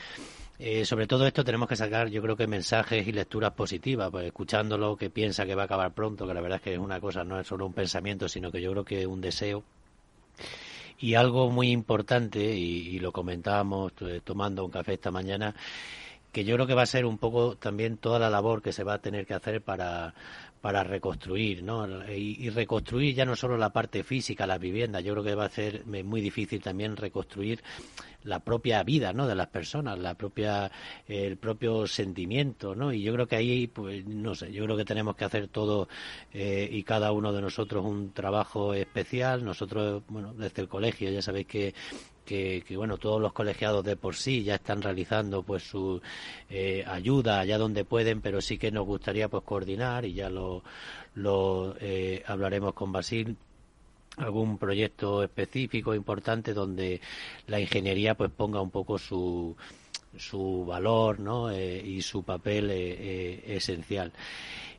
[0.60, 4.26] eh, sobre todo esto tenemos que sacar, yo creo que mensajes y lecturas positivas, pues
[4.26, 7.00] escuchándolo que piensa que va a acabar pronto, que la verdad es que es una
[7.00, 9.62] cosa, no es solo un pensamiento, sino que yo creo que es un deseo.
[11.00, 15.54] Y algo muy importante, y, lo comentábamos eh, tomando un café esta mañana,
[16.38, 18.84] que yo creo que va a ser un poco también toda la labor que se
[18.84, 20.14] va a tener que hacer para,
[20.60, 21.84] para reconstruir, ¿no?
[22.08, 25.50] Y, reconstruir ya no solo la parte física, la vivienda, yo creo que va a
[25.50, 27.60] ser muy difícil también reconstruir
[28.22, 29.26] la propia vida, ¿no?
[29.26, 30.70] De las personas, la propia,
[31.08, 32.92] el propio sentimiento, ¿no?
[32.92, 35.88] Y yo creo que ahí, pues, no sé, yo creo que tenemos que hacer todo
[36.32, 39.44] eh, y cada uno de nosotros un trabajo especial.
[39.44, 41.74] Nosotros, bueno, desde el colegio, ya sabéis que
[42.28, 46.00] que, bueno todos los colegiados de por sí ya están realizando pues su
[46.50, 50.62] eh, ayuda allá donde pueden pero sí que nos gustaría pues coordinar y ya lo,
[51.14, 53.34] lo eh, hablaremos con Basil
[54.18, 57.00] algún proyecto específico importante donde
[57.46, 59.56] la ingeniería pues ponga un poco su
[60.16, 61.50] su valor ¿no?
[61.50, 64.12] Eh, y su papel esencial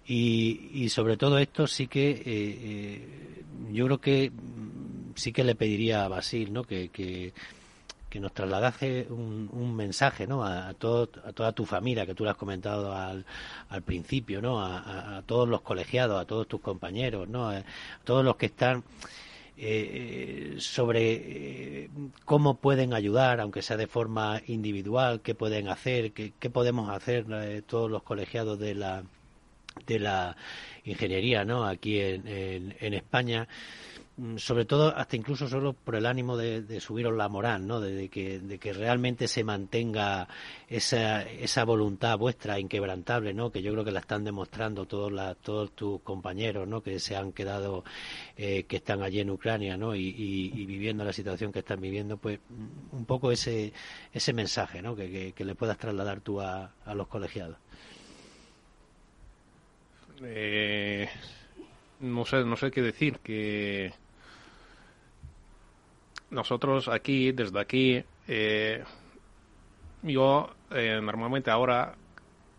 [0.05, 3.01] y, y sobre todo esto sí que
[3.71, 4.31] yo creo que
[5.19, 6.63] sí que le pediría a Basil ¿no?
[6.63, 7.33] que, que,
[8.19, 10.43] nos trasladase un, un mensaje ¿no?
[10.43, 13.23] a, todo, a toda tu familia, que tú lo has comentado al,
[13.69, 14.59] al principio, ¿no?
[14.61, 17.49] A, todos los colegiados, a todos tus compañeros, ¿no?
[17.49, 17.63] a,
[18.03, 18.83] todos los que están
[19.61, 21.89] eh, sobre eh,
[22.23, 27.25] cómo pueden ayudar, aunque sea de forma individual, qué pueden hacer, qué, qué podemos hacer
[27.29, 29.03] eh, todos los colegiados de la
[29.85, 30.35] de la
[30.85, 33.47] ingeniería no aquí en, en, España
[34.37, 38.39] sobre todo hasta incluso solo por el ánimo de, subiros la moral no de, que
[38.39, 40.27] de que realmente se mantenga
[40.67, 45.35] esa esa voluntad vuestra inquebrantable no que yo creo que la están demostrando todos la,
[45.35, 47.83] todos tus compañeros no que se han quedado
[48.37, 52.39] eh, que están allí en Ucrania no y, viviendo la situación que están viviendo pues
[52.49, 53.73] mm, un poco ese
[54.13, 57.57] ese mensaje no que, que, que le puedas trasladar tú a, a los colegiados.
[60.21, 61.07] Eh,
[62.01, 63.93] no sé, no sé qué decir, que
[66.31, 68.83] nosotros aquí, desde aquí, eh,
[70.03, 71.95] yo eh, normalmente ahora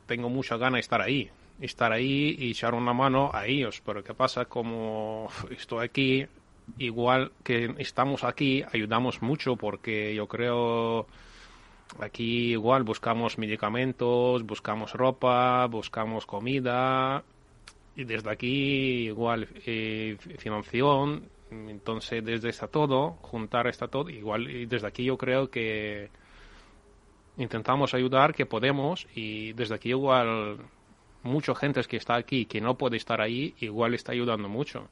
[0.07, 4.03] tengo mucha gana de estar ahí, estar ahí y echar una mano a ellos, pero
[4.03, 4.45] ¿qué pasa?
[4.47, 6.27] Como estoy aquí,
[6.79, 11.07] igual que estamos aquí, ayudamos mucho porque yo creo
[11.99, 17.23] aquí igual buscamos medicamentos, buscamos ropa, buscamos comida
[17.97, 21.25] y desde aquí igual eh, financiación.
[21.51, 26.11] Entonces desde está todo, juntar está todo, igual y desde aquí yo creo que
[27.37, 30.59] intentamos ayudar que podemos y desde aquí igual
[31.23, 34.89] mucha gente que está aquí que no puede estar ahí igual está ayudando mucho.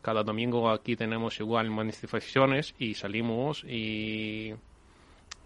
[0.00, 4.54] Cada domingo aquí tenemos igual manifestaciones y salimos y,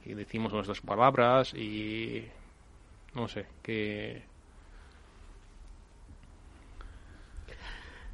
[0.04, 2.24] y decimos nuestras palabras y
[3.14, 4.22] no sé, que...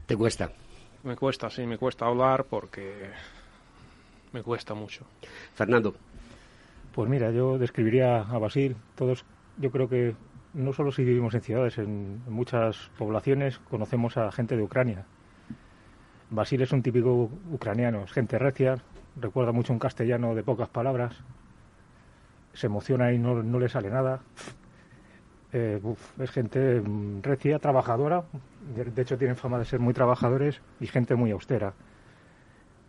[0.06, 0.50] ¿Te cuesta?
[1.08, 3.08] Me cuesta, sí, me cuesta hablar porque
[4.34, 5.06] me cuesta mucho.
[5.54, 5.94] Fernando.
[6.94, 8.76] Pues mira, yo describiría a Basil.
[8.94, 9.24] Todos,
[9.56, 10.14] yo creo que
[10.52, 15.06] no solo si vivimos en ciudades, en muchas poblaciones conocemos a gente de Ucrania.
[16.28, 18.76] Basil es un típico ucraniano, es gente recia,
[19.16, 21.16] recuerda mucho un castellano de pocas palabras,
[22.52, 24.20] se emociona y no, no le sale nada.
[25.52, 25.80] Eh,
[26.20, 28.24] es gente mm, recia, trabajadora,
[28.74, 31.72] de- hecho tienen fama de ser muy trabajadores y gente muy austera.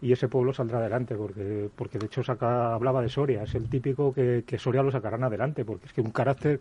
[0.01, 3.67] Y ese pueblo saldrá adelante, porque, porque de hecho saca, hablaba de Soria, es el
[3.69, 6.59] típico que, Soria lo sacarán adelante, porque es que un carácter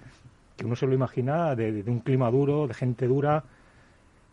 [0.56, 3.44] que uno se lo imagina de, de un clima duro, de gente dura.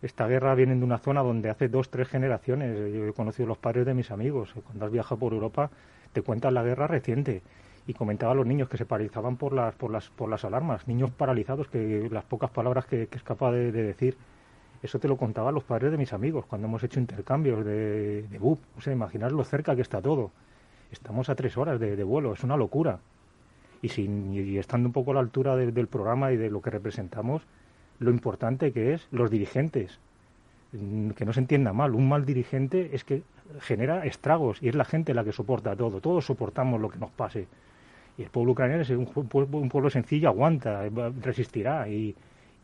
[0.02, 3.58] Esta guerra viene de una zona donde hace dos, tres generaciones, yo he conocido los
[3.58, 5.70] padres de mis amigos, cuando has viajado por Europa
[6.12, 7.42] te cuentan la guerra reciente
[7.86, 10.88] y comentaba a los niños que se paralizaban por las, por las, por las alarmas,
[10.88, 14.16] niños paralizados, que las pocas palabras que, que es capaz de, de decir,
[14.82, 18.38] eso te lo contaban los padres de mis amigos cuando hemos hecho intercambios de, de
[18.38, 18.58] BUP.
[18.76, 20.30] O sea, imaginar lo cerca que está todo.
[20.92, 22.98] Estamos a tres horas de, vuelo, es una locura.
[23.82, 26.60] Y, sin, y estando un poco a la altura de- del programa y de lo
[26.60, 27.42] que representamos,
[27.98, 29.98] lo importante que es los dirigentes.
[30.72, 33.22] Mm, Que no se entienda mal, un mal dirigente es que
[33.60, 36.00] genera estragos y es la gente la que soporta todo.
[36.00, 37.46] Todos soportamos lo que nos pase.
[38.18, 40.88] Y el pueblo ucraniano es un pueblo, un pueblo sencillo, aguanta,
[41.22, 42.14] resistirá y,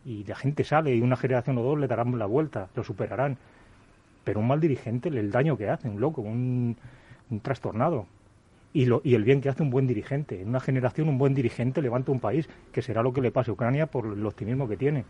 [0.05, 3.37] la gente sale y una generación o dos le darán la vuelta, lo superarán.
[4.25, 6.77] Pero un mal dirigente, el daño que hace, un loco, un,
[7.31, 8.07] un trastornado.
[8.73, 10.41] Y, lo, y el bien que hace un buen dirigente.
[10.41, 13.51] En una generación un buen dirigente levanta un país, que será lo que le pase
[13.51, 15.05] a Ucrania por el optimismo que tiene.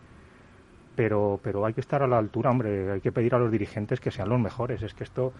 [0.95, 3.99] Pero, pero hay que estar a la altura, hombre, hay que pedir a los dirigentes
[3.99, 4.83] que sean los mejores.
[4.83, 5.33] Es que esto,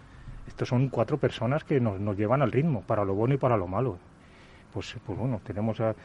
[0.47, 3.57] esto son cuatro personas que nos, nos llevan al ritmo, para lo bueno y para
[3.57, 3.97] lo malo.
[4.73, 5.95] Pues, pues bueno, tenemos a-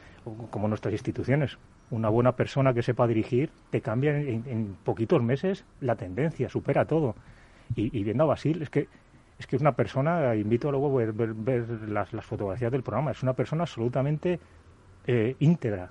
[0.50, 1.56] como nuestras instituciones,
[1.90, 6.84] una buena persona que sepa dirigir, te cambia en, en poquitos meses la tendencia, supera
[6.84, 7.14] todo.
[7.74, 8.88] Y, viendo a Basil, es que
[9.38, 13.12] es que una persona, invito luego a ver, ver- ver las, las fotografías del programa,
[13.12, 14.40] es una persona absolutamente
[15.06, 15.90] eh, íntegra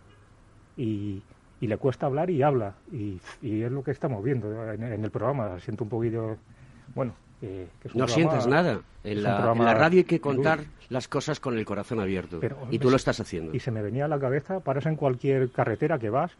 [0.75, 1.23] y,
[1.59, 5.11] y le cuesta hablar y habla y, es lo que estamos viendo en, en el
[5.11, 5.59] programa.
[5.59, 6.37] Siento un poquillo,
[6.95, 8.81] bueno, eh, que es un No programa- sientas nada.
[9.03, 10.59] En la, en la radio hay que contar
[10.89, 12.39] las cosas con el corazón abierto.
[12.41, 13.53] Pero y tú lo estás haciendo.
[13.55, 16.31] Y se me venía a la cabeza, paras en cualquier carretera que vas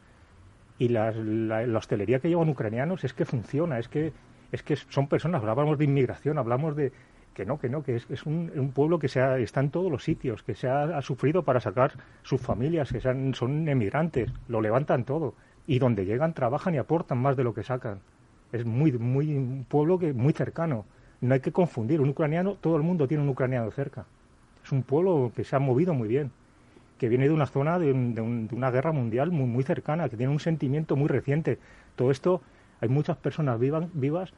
[0.80, 4.12] y las- la, la hostelería que llevan ucranianos es que funciona, es que
[4.52, 6.94] es que son personas, hablamos de inmigración, hablamos de
[7.34, 9.70] que no, que no, que es, es un, un pueblo que se ha- está en
[9.72, 11.92] todos los sitios, que se ha, ha sufrido para sacar
[12.24, 15.36] sus familias, que sean, son emigrantes, lo levantan todo
[15.68, 18.00] y donde llegan trabajan y aportan más de lo que sacan.
[18.52, 20.86] Es muy, muy un pueblo que muy cercano.
[21.22, 24.06] No hay que confundir, un ucraniano, todo el mundo tiene un ucraniano cerca.
[24.64, 26.32] Es un pueblo que se ha movido muy bien,
[27.00, 29.64] que viene de una zona de, un- de un- de una guerra mundial muy, muy
[29.64, 31.58] cercana, que tiene un sentimiento muy reciente.
[31.96, 32.42] Todo esto,
[32.82, 34.34] hay muchas personas vivan- vivas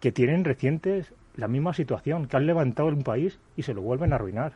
[0.00, 4.12] que tienen recientes la misma situación, que han levantado un país y se lo vuelven
[4.12, 4.52] a arruinar.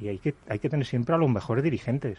[0.00, 2.18] Y hay que, hay que tener siempre a los mejores dirigentes.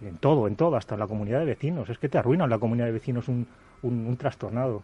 [0.00, 1.88] En todo, en todo, hasta en la comunidad de vecinos.
[1.90, 3.46] Es que te arruinan la comunidad de vecinos un,
[3.84, 4.82] un, trastornado.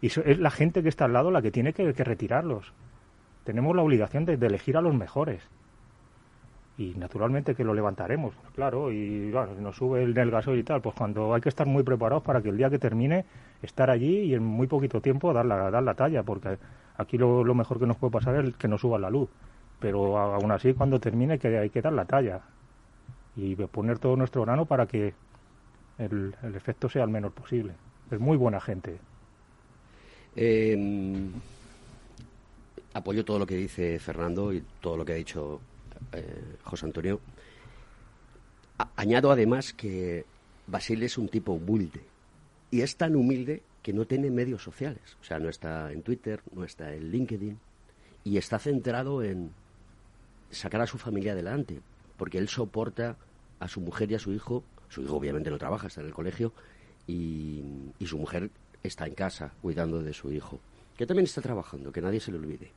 [0.00, 2.72] Y so- es la gente que está al lado la que tiene que, retirarlos.
[3.44, 5.42] Tenemos la obligación de, elegir a los mejores.
[6.78, 10.82] Y naturalmente que lo levantaremos, claro, y bueno, nos sube el, el gasoil y tal,
[10.82, 13.24] pues cuando hay que estar muy preparados para que el día que termine
[13.62, 16.58] estar allí y en muy poquito tiempo dar la, dar la talla, porque
[16.98, 19.30] aquí lo, lo mejor que nos puede pasar es que nos suba la luz.
[19.80, 22.42] Pero aún así, cuando termine, que hay que dar la talla
[23.36, 25.14] y poner todo nuestro grano para que
[25.98, 27.74] el, el efecto sea el menor posible.
[28.10, 28.98] Es muy buena gente.
[30.36, 31.28] Eh,
[32.92, 35.60] apoyo todo lo que dice Fernando y todo lo que ha dicho
[36.12, 37.20] eh, José Antonio.
[38.96, 40.24] Añado además que
[40.66, 42.00] Basile es un tipo humilde
[42.70, 45.16] y es tan humilde que no tiene medios sociales.
[45.20, 47.58] O sea, no está en Twitter, no está en LinkedIn
[48.24, 49.50] y está centrado en
[50.50, 51.80] sacar a su familia adelante
[52.16, 53.16] porque él soporta
[53.58, 54.62] a su mujer y a su hijo.
[54.88, 56.52] Su hijo obviamente no trabaja, está en el colegio
[57.06, 57.62] y,
[58.04, 58.50] su mujer
[58.82, 60.60] está en casa cuidando de su hijo,
[60.96, 62.70] que también está trabajando, que nadie se le olvide.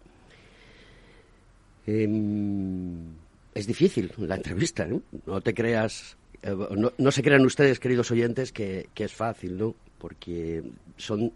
[1.86, 3.13] Em,
[3.53, 5.01] es difícil la entrevista, ¿no?
[5.25, 6.55] No te creas, eh,
[6.97, 9.75] no, se crean ustedes, queridos oyentes, que, es fácil, ¿no?
[9.97, 10.63] Porque
[10.97, 11.32] son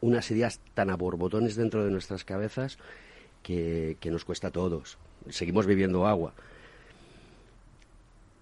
[0.00, 2.78] unas ideas tan a borbotones dentro de nuestras cabezas
[3.42, 4.98] que, que nos cuesta a todos.
[5.28, 6.32] Seguimos viviendo agua.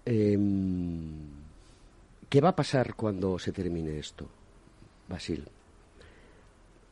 [0.05, 1.39] Em,
[2.29, 4.27] ¿Qué va a pasar cuando se termine esto,
[5.07, 5.47] Basil?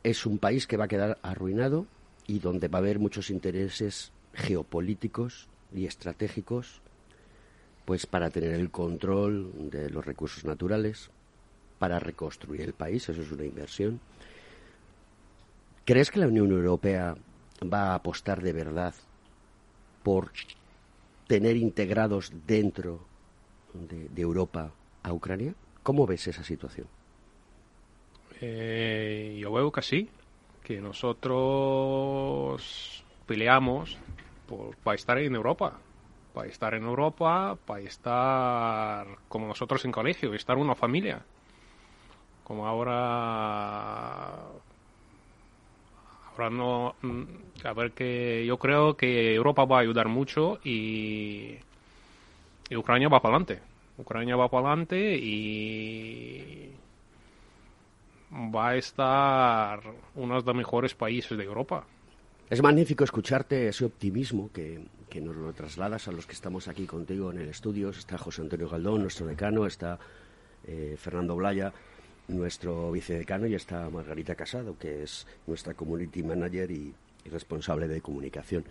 [0.02, 1.86] Es un país que va a quedar arruinado
[2.26, 6.80] y donde va a haber muchos intereses geopolíticos y estratégicos,
[7.84, 11.08] pues para tener el control de los recursos naturales,
[11.78, 14.00] para reconstruir el país, eso es una inversión.
[15.84, 17.14] ¿Crees que la Unión Europea
[17.62, 18.92] va a apostar de verdad
[20.02, 20.32] por
[21.28, 23.06] tener integrados dentro
[23.72, 24.72] de, de Europa
[25.02, 25.54] a Ucrania?
[25.82, 26.86] ¿Cómo ves esa situación?
[28.40, 30.08] Eh, yo veo que sí,
[30.62, 31.82] que nosotros
[33.26, 33.96] peleamos
[34.46, 35.72] por, para estar en Europa,
[36.34, 41.20] para estar en Europa, para estar como nosotros en colegio, estar una familia.
[42.44, 44.34] Como ahora,
[46.32, 47.22] ahora no, mm,
[47.64, 51.56] a ver que yo creo que Europa va a ayudar mucho y,
[52.70, 53.67] y Ucrania va para adelante.
[53.98, 56.70] Ucrania va para adelante y
[58.32, 59.80] va a estar
[60.14, 61.84] uno de los mejores países de Europa.
[62.48, 64.80] Es magnífico escucharte ese optimismo que,
[65.10, 67.90] que nos lo trasladas a los que estamos aquí contigo en el estudio.
[67.90, 69.98] Está José Antonio Galdón, nuestro decano, está
[70.66, 71.72] eh, Fernando Blaya,
[72.28, 76.94] nuestro vicedecano, y está Margarita Casado, que es nuestra community manager y,
[77.24, 78.64] y responsable de comunicación.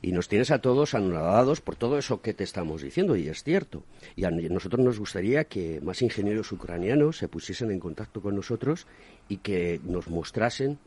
[0.00, 3.42] Y nos tienes a todos anonadados por todo eso que te estamos diciendo, y es
[3.42, 3.82] cierto.
[4.14, 8.86] Y a nosotros nos gustaría que más ingenieros ucranianos se pusiesen en contacto con nosotros
[9.28, 10.78] y que nos mostrasen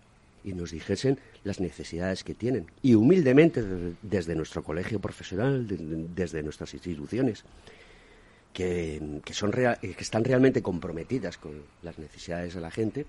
[0.44, 2.68] y nos dijesen las necesidades que tienen.
[2.82, 3.62] Y humildemente,
[4.02, 5.78] desde, nuestro colegio profesional, de-
[6.16, 7.44] desde nuestras instituciones,
[8.54, 13.06] que, que son rea- eh, que están realmente comprometidas con las necesidades de la gente,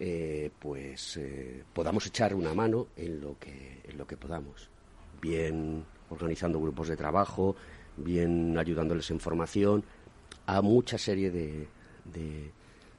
[0.00, 4.68] eh, pues eh, podamos echar una mano en lo que, en lo que podamos.
[5.24, 7.56] Bien organizando grupos de trabajo,
[7.96, 9.82] bien ayudándoles en formación,
[10.44, 11.66] a mucha serie de,
[12.04, 12.50] de-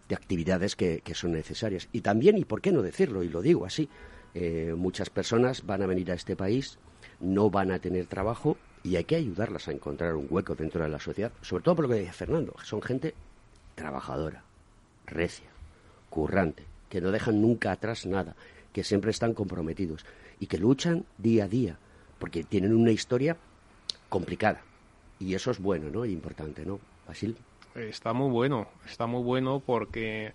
[0.09, 1.87] de actividades que, que son necesarias.
[1.91, 3.87] Y también, y por qué no decirlo, y lo digo así,
[4.33, 6.79] eh, muchas personas van a venir a este país,
[7.19, 10.89] no van a tener trabajo y hay que ayudarlas a encontrar un hueco dentro de
[10.89, 13.13] la sociedad, sobre todo por lo que decía Fernando, son gente
[13.75, 14.43] trabajadora,
[15.05, 15.49] recia,
[16.09, 18.35] currante, que no dejan nunca atrás nada,
[18.73, 20.05] que siempre están comprometidos
[20.39, 21.77] y que luchan día a día,
[22.25, 23.37] porque tienen una historia
[24.09, 24.59] complicada.
[25.19, 26.05] Y eso es bueno, ¿no?
[26.05, 26.79] Importante, ¿no?
[27.07, 27.37] Basil.
[27.75, 30.33] Está muy bueno, está muy bueno porque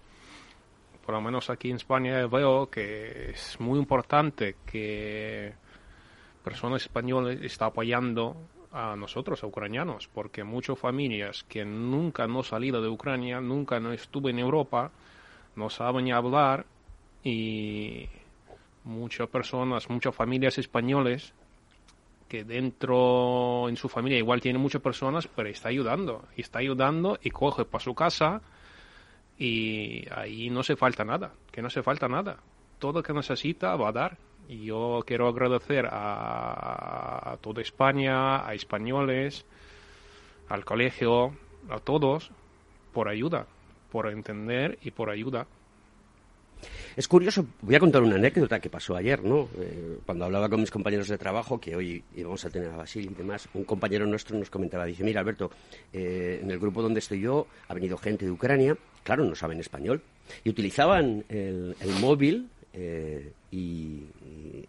[1.05, 5.53] por lo menos aquí en España veo que es muy importante que
[6.45, 8.36] personas españolas están apoyando
[8.70, 13.93] a nosotros, a ucranianos, porque muchas familias que nunca no salido de Ucrania, nunca no
[13.93, 14.93] estuve en Europa,
[15.57, 16.66] no saben hablar
[17.24, 18.09] y
[18.84, 21.34] muchas personas, muchas familias españoles
[22.30, 27.18] que dentro en su familia igual tiene muchas personas, pero está ayudando, y está ayudando
[27.20, 28.40] y coge para su casa
[29.36, 32.36] y ahí no se falta nada, que no se falta nada.
[32.78, 34.16] Todo lo que necesita va a dar.
[34.48, 39.44] Y yo quiero agradecer a, a toda España, a españoles,
[40.48, 41.34] al colegio,
[41.68, 42.30] a todos,
[42.92, 43.46] por ayuda,
[43.90, 45.48] por entender y por ayuda.
[46.96, 49.48] Es curioso, voy a contar una anécdota que pasó ayer, ¿no?
[49.58, 53.08] Eh, cuando hablaba con mis compañeros de trabajo, que hoy íbamos a tener a Basil
[53.11, 55.50] y demás, un compañero nuestro nos comentaba, dice, mira Alberto,
[55.92, 59.61] eh, en el grupo donde estoy yo ha venido gente de Ucrania, claro, no saben
[59.61, 60.02] español,
[60.44, 64.04] y utilizaban el, móvil eh, y,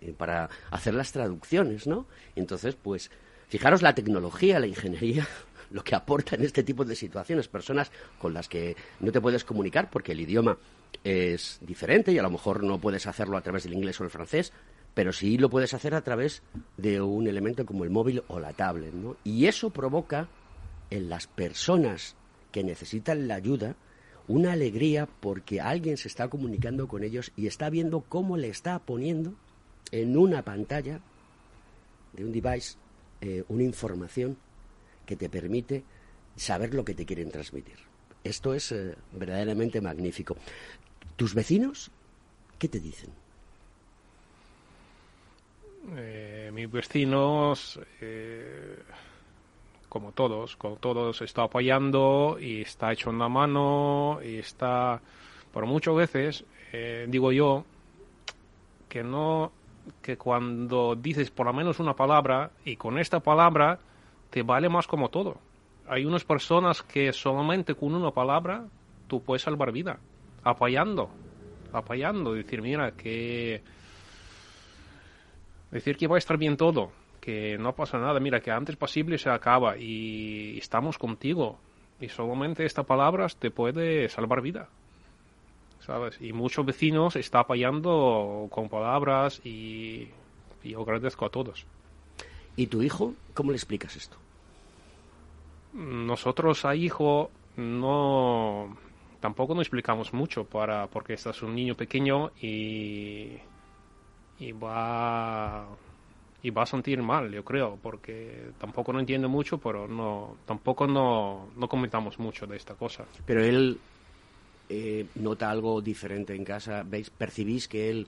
[0.02, 2.06] y para hacer las traducciones, ¿no?
[2.36, 3.12] Y entonces, pues,
[3.48, 5.28] fijaros la tecnología, la ingeniería,
[5.72, 9.44] lo que aporta en este tipo de situaciones, personas con las que no te puedes
[9.44, 10.58] comunicar porque el idioma
[11.04, 14.10] es diferente y a lo mejor no puedes hacerlo a través del inglés o el
[14.10, 14.52] francés,
[14.94, 16.44] pero sí lo puedes hacer a través
[16.78, 19.16] de un elemento como el móvil o la tablet, ¿no?
[19.24, 20.28] Y eso provoca
[20.90, 22.16] en las personas
[22.52, 23.76] que necesitan la ayuda
[24.28, 28.80] una alegría porque alguien se está comunicando con ellos y está viendo cómo le está
[28.80, 29.34] poniendo
[29.92, 31.00] en una pantalla
[32.14, 32.78] de un device
[33.22, 34.38] eh, una información
[35.12, 35.84] que te permite
[36.38, 37.76] saber lo que te quieren transmitir.
[38.24, 40.38] Esto es eh, verdaderamente magnífico.
[41.18, 41.92] ¿Tus vecinos
[42.58, 43.10] qué te dicen?
[45.98, 48.80] Eh, mis vecinos, eh,
[49.90, 55.02] como todos, como todos, está apoyando y está echando una mano y está,
[55.52, 56.46] por muchas veces,
[57.10, 57.66] digo yo,
[58.88, 59.52] que no,
[60.02, 63.80] que cuando dices por lo menos una palabra y con esta palabra
[64.32, 65.38] te vale más como todo.
[65.88, 68.66] Hay unas personas que solamente con una palabra
[69.08, 70.00] tú puedes salvar vida,
[70.42, 71.10] apoyando,
[71.74, 73.62] apoyando, decir, mira, que
[75.70, 79.18] decir que va a estar bien todo, que no pasa nada, mira, que antes posible
[79.18, 81.60] se acaba y estamos contigo.
[82.00, 84.70] Y solamente esta palabra te puede salvar vida.
[85.82, 86.20] ¿Sabes?
[86.22, 90.08] Y muchos vecinos están apoyando con palabras y
[90.64, 91.66] yo agradezco a todos.
[92.56, 93.14] ¿Y tu hijo?
[93.34, 94.18] ¿Cómo le explicas esto?
[95.74, 98.78] Nosotros a hijo no
[99.20, 103.38] tampoco nos explicamos mucho para porque este es un niño pequeño y
[104.40, 105.68] y va
[106.44, 110.88] y va a sentir mal, yo creo, porque tampoco no entiende mucho, pero no tampoco
[110.88, 113.06] no, no comentamos mucho de esta cosa.
[113.26, 113.80] Pero él
[114.68, 116.84] eh, nota algo diferente en casa.
[116.84, 117.12] ¿Veis?
[117.12, 118.08] Percibís que él,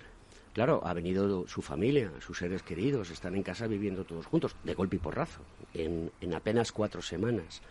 [0.53, 4.73] claro, ha venido su familia, sus seres queridos, están en casa viviendo todos juntos, de
[4.73, 5.41] golpe y porrazo,
[5.73, 7.61] en, en apenas cuatro semanas.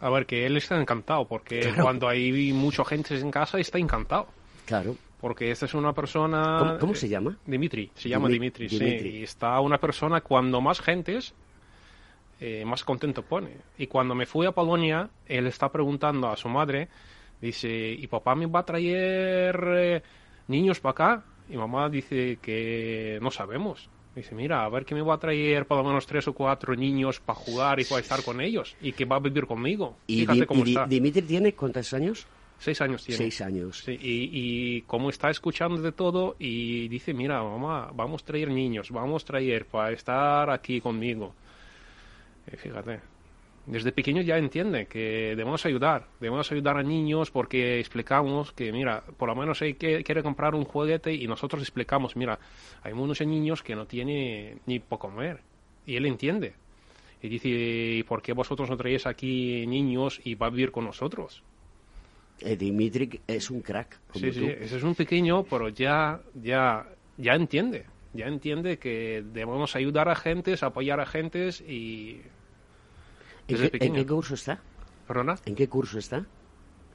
[0.00, 1.82] A ver, que él está encantado, porque Claro.
[1.84, 4.26] cuando hay mucha gente en casa está encantado.
[4.66, 4.96] Claro.
[5.20, 6.56] Porque esta es una persona...
[6.58, 7.38] ¿Cómo, cómo se llama?
[7.46, 8.98] Dimitri, se llama Dimi- Dimitri, Dimitri.
[9.12, 9.16] sí.
[9.18, 11.32] Y está una persona, cuando más gentes,
[12.40, 13.56] eh, más contento pone.
[13.78, 16.88] Y cuando me fui a Polonia, él está preguntando a su madre,
[17.40, 20.02] dice, ¿y papá me va a traer eh,
[20.48, 21.24] niños para acá?
[21.48, 23.88] Y mamá dice que no sabemos.
[24.14, 26.74] Dice, mira, a ver que me va a traer por lo menos tres o cuatro
[26.76, 28.76] niños para jugar y para estar con ellos.
[28.80, 29.98] Y que va a vivir conmigo.
[30.06, 30.86] ¿Y, Fíjate Di- cómo y Di- está.
[30.86, 32.26] Dimitri tiene cuántos años?
[32.56, 33.18] Seis años tiene.
[33.18, 33.82] Seis años.
[33.84, 34.30] Sí, y,
[34.78, 39.24] y como está escuchando de todo y dice, mira, mamá, vamos a traer niños, vamos
[39.24, 41.34] a traer para estar aquí conmigo.
[42.52, 43.00] Y fíjate,
[43.66, 49.02] desde pequeño ya entiende que debemos ayudar, debemos ayudar a niños porque explicamos que, mira,
[49.16, 52.38] por lo menos él que- quiere comprar un juguete y nosotros explicamos, mira,
[52.82, 55.40] hay muchos niños que no tienen ni para comer
[55.86, 56.54] y él entiende.
[57.22, 60.84] Y dice, ¿y por qué vosotros no traéis aquí niños y va a vivir con
[60.84, 61.42] nosotros?
[62.40, 64.40] Eh, Dimitri es un crack, como Sí, tú.
[64.46, 66.84] sí, ese es un pequeño, pero ya, ya,
[67.16, 72.20] ya entiende, ya entiende que debemos ayudar a gentes, apoyar a gentes y...
[73.48, 73.94] ¿En qué, en pequeño.
[73.94, 74.60] qué curso está?
[75.06, 75.36] ¿Perdona?
[75.44, 76.24] ¿En qué curso está?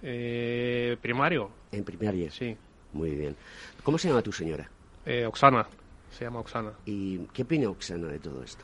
[0.01, 1.51] Eh, primario.
[1.71, 2.31] En primaria.
[2.31, 2.55] Sí.
[2.93, 3.35] Muy bien.
[3.83, 4.69] ¿Cómo se llama tu señora?
[5.05, 5.67] Eh, Oksana,
[6.11, 6.73] se llama Oksana.
[6.85, 8.63] ¿Y qué opina Oksana de todo esto?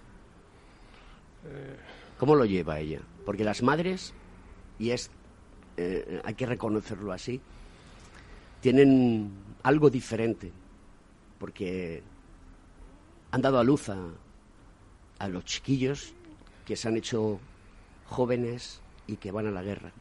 [1.46, 1.76] Eh,
[2.18, 3.02] ¿Cómo lo lleva ella?
[3.26, 4.14] Porque las madres,
[4.80, 5.12] y es,
[5.78, 7.40] eh, hay que reconocerlo así,
[8.62, 9.32] tienen
[9.64, 10.52] algo diferente,
[11.40, 12.02] porque
[13.32, 13.98] han dado a luz a,
[15.20, 16.14] a los chiquillos
[16.66, 17.40] que se han hecho
[18.08, 19.92] jóvenes y que van a la guerra.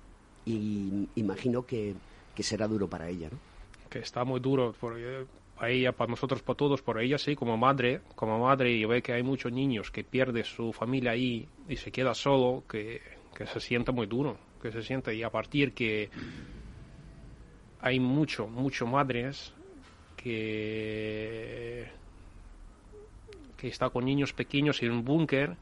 [0.47, 1.95] Y imagino que,
[2.35, 3.39] que será duro para ella, ¿no?
[3.89, 5.25] que está muy duro por, eh,
[5.55, 9.03] para ella, para nosotros, para todos, por ella sí, como madre, como madre, y ve
[9.03, 13.01] que hay muchos niños que pierde su familia ahí y se queda solo, que,
[13.37, 16.11] que se siente muy duro, que se siente, y a partir que
[17.81, 19.53] hay mucho, mucho madres
[20.17, 21.89] que
[23.57, 25.57] que está con niños pequeños en un búnker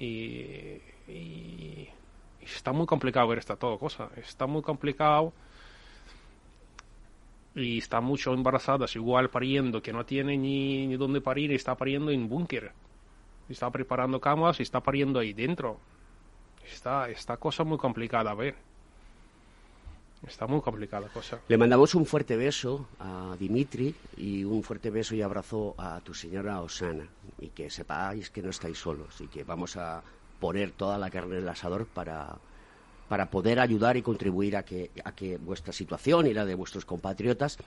[0.00, 0.78] y,
[1.08, 1.88] y-
[2.40, 5.32] está muy complicado ver esta todo cosa, está muy complicado
[7.54, 11.74] y está mucho embarazadas, igual pariendo, que no tiene ni, ni dónde parir, y está
[11.76, 12.72] pariendo en búnker.
[13.48, 15.78] Está preparando camas y está pariendo ahí dentro.
[16.72, 18.56] Está, esta cosa muy complicada a ver.
[20.26, 21.38] Está muy complicada cosa.
[21.46, 26.14] Le mandamos un fuerte beso a Dimitri y un fuerte beso y abrazo a tu
[26.14, 27.06] señora Osana.
[27.38, 30.02] Y que sepáis que no estáis solos y que vamos a
[30.40, 32.38] poner toda la carne en el asador para,
[33.08, 36.84] para poder ayudar y contribuir a que, a que vuestra situación y la de vuestros
[36.84, 37.58] compatriotas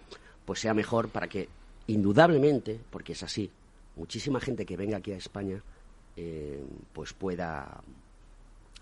[0.46, 1.50] pues sea mejor para que,
[1.88, 3.52] indudablemente, porque es así,
[3.98, 5.62] muchísima gente que venga aquí a España
[6.16, 6.64] eh,
[6.94, 7.82] pues pueda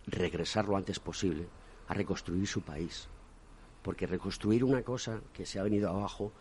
[0.08, 1.48] regresar lo antes posible
[1.88, 3.08] a reconstruir su país.
[3.82, 6.32] Porque reconstruir una cosa que se ha venido abajo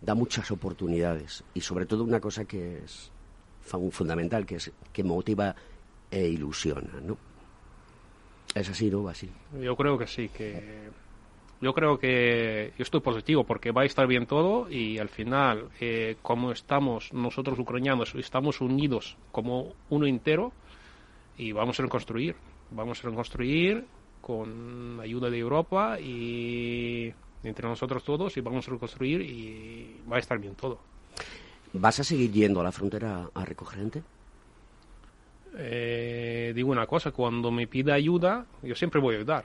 [0.00, 3.10] da muchas oportunidades y sobre todo una cosa que es
[3.90, 5.54] fundamental, que es que motiva
[6.14, 7.18] e ilusiona, ¿no?
[8.54, 9.32] Es así, ¿no, Basil?
[9.60, 10.88] Yo creo que sí, que
[11.60, 15.70] yo creo que yo estoy positivo porque va a estar bien todo y al final,
[15.80, 20.52] eh, como estamos nosotros ucranianos, estamos unidos como uno entero
[21.36, 22.36] y vamos a reconstruir,
[22.70, 23.84] vamos a reconstruir
[24.20, 27.12] con ayuda de Europa y
[27.42, 30.78] entre nosotros todos y vamos a reconstruir y va a estar bien todo.
[31.72, 34.02] ¿Vas a seguir yendo a la frontera a recoger gente?
[35.56, 39.44] Eh, digo una cosa, cuando me pide ayuda, yo siempre voy a ayudar.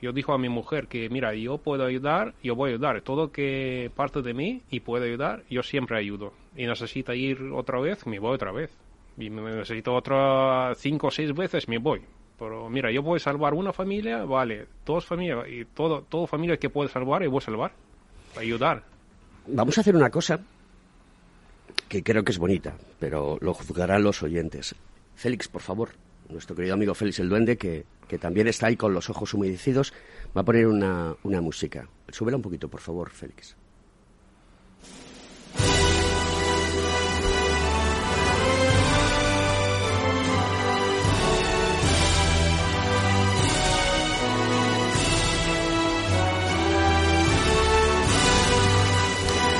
[0.00, 3.00] Yo digo a mi mujer que, mira, yo puedo ayudar, yo voy a ayudar.
[3.00, 6.34] Todo que parte de mí y puedo ayudar, yo siempre ayudo.
[6.54, 8.70] Y necesita ir otra vez, me voy otra vez.
[9.16, 12.02] Y me necesito otra cinco o seis veces, me voy.
[12.38, 16.68] Pero mira, yo puedo salvar una familia, vale, dos familias, y todo, todo familia que
[16.68, 17.72] puede salvar, y voy a salvar,
[18.38, 18.82] ayudar.
[19.46, 20.38] Vamos a hacer una cosa
[21.88, 24.74] que creo que es bonita, pero lo juzgarán los oyentes.
[25.16, 25.88] Félix, por favor,
[26.28, 29.92] nuestro querido amigo Félix el Duende, que, que también está ahí con los ojos humedecidos,
[30.36, 31.88] va a poner una, una música.
[32.08, 33.56] Súbela un poquito, por favor, Félix.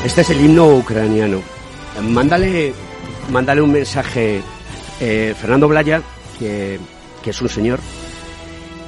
[0.05, 1.43] Este es el himno ucraniano.
[2.01, 2.73] Mándale,
[3.33, 4.41] mándale un mensaje,
[5.00, 6.02] eh, Fernando Blaya,
[6.40, 6.80] que,
[7.24, 7.80] que es un señor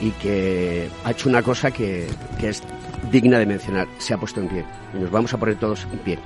[0.02, 2.08] y que ha hecho una cosa que,
[2.40, 2.62] que es
[3.12, 3.88] digna de mencionar.
[4.00, 4.66] Se ha puesto en pie.
[4.94, 6.20] Y nos vamos a poner todos en pie.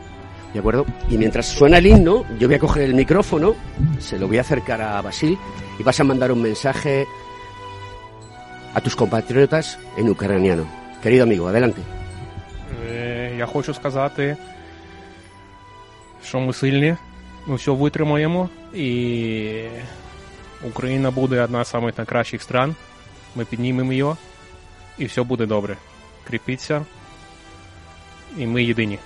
[0.53, 0.86] ¿De acuerdo?
[1.10, 3.55] Y mientras suena el himno, yo voy a coger el micrófono,
[3.99, 5.38] se lo voy a acercar a Basil
[5.78, 7.05] y vas a mandar un mensaje
[8.74, 10.66] a tus compatriotas en ucraniano.
[11.03, 11.82] Querido amigo, adelante.
[12.89, 14.38] Е, Я хочу сказати,
[16.24, 16.95] що ми сильні,
[17.47, 19.64] ми все витримаємо, і
[20.64, 22.74] Україна буде одна з найкращих стран.
[23.34, 24.14] Ми піднімемо її,
[24.99, 25.76] і все буде добре.
[26.26, 26.84] Кріпіться,
[28.36, 28.99] і ми єдині.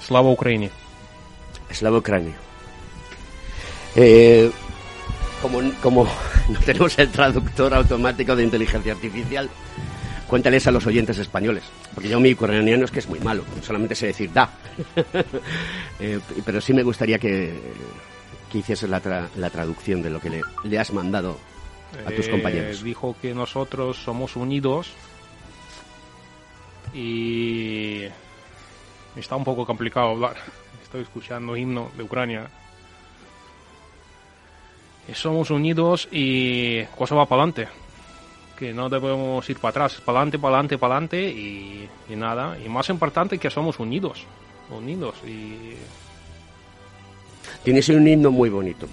[0.00, 0.70] Слава Україні!
[1.72, 2.34] Slava Ucrania.
[3.96, 4.50] Eh,
[5.40, 6.08] como, como
[6.48, 9.48] no tenemos el traductor automático de inteligencia artificial,
[10.32, 11.62] cuéntales a los oyentes españoles.
[11.94, 14.48] Porque yo mi ucraniano es que es muy malo, solamente sé decir da.
[16.00, 17.52] Eh, pero sí me gustaría que,
[18.50, 21.38] que hicieses la, tra- la traducción de lo que le, le has mandado
[22.06, 22.82] a tus Eh, compañeros.
[22.82, 24.90] Dijo que nosotros somos unidos
[26.94, 28.04] y
[29.16, 30.36] está un poco complicado hablar.
[30.82, 32.48] Estoy escuchando himno de Ucrania.
[35.08, 37.68] Y somos unidos y cosa va para adelante.
[38.56, 42.58] Que no debemos ir para atrás, para adelante, para adelante, para adelante y, nada.
[42.64, 44.24] Y más importante que somos unidos.
[44.70, 45.74] Unidos y
[47.64, 48.86] Tienes un himno muy bonito.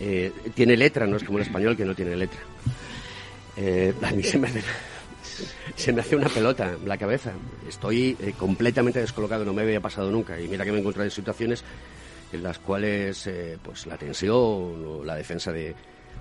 [0.00, 2.40] Eh, tiene letra, no es como el español que no tiene letra.
[3.56, 4.62] Eh, a mí se me, hace,
[5.74, 7.32] se me hace una pelota en la cabeza.
[7.68, 10.40] Estoy eh, completamente descolocado, no me había pasado nunca.
[10.40, 11.64] Y mira que me he encontrado en situaciones
[12.32, 15.74] en las cuales eh, pues la tensión o la defensa de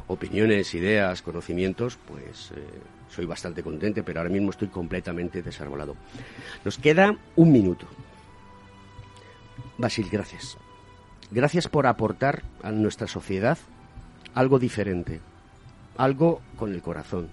[0.07, 2.63] opiniones, ideas, conocimientos, pues eh,
[3.09, 5.95] soy bastante contente, pero ahora mismo estoy completamente desarbolado.
[6.63, 7.87] Nos queda un minuto.
[9.77, 10.57] Basil, gracias.
[11.31, 13.57] Gracias por aportar a nuestra sociedad
[14.33, 15.21] algo diferente,
[15.97, 17.29] algo con el corazón,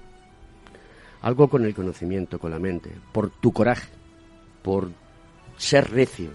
[1.21, 3.89] algo con el conocimiento, con la mente, por tu coraje,
[4.63, 4.91] por
[5.57, 6.31] ser recio,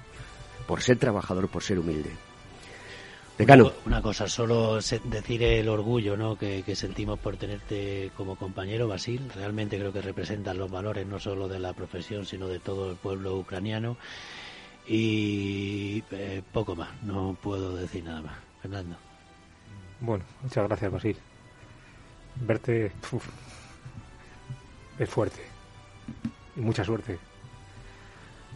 [0.68, 2.27] por ser trabajador, por ser humilde.
[3.38, 3.72] Decano.
[3.86, 6.36] Una cosa, solo decir el orgullo ¿no?
[6.36, 9.32] que, que sentimos por tenerte como compañero, Basil.
[9.36, 12.96] Realmente creo que representan los valores no solo de la profesión, sino de todo el
[12.96, 13.98] pueblo ucraniano.
[14.88, 18.38] Y eh, poco más, no puedo decir nada más.
[18.62, 18.96] Fernando.
[20.00, 21.18] Bueno, muchas gracias, Basil.
[22.38, 23.28] Verte uf,
[24.98, 25.42] es fuerte.
[26.56, 27.20] Y mucha suerte.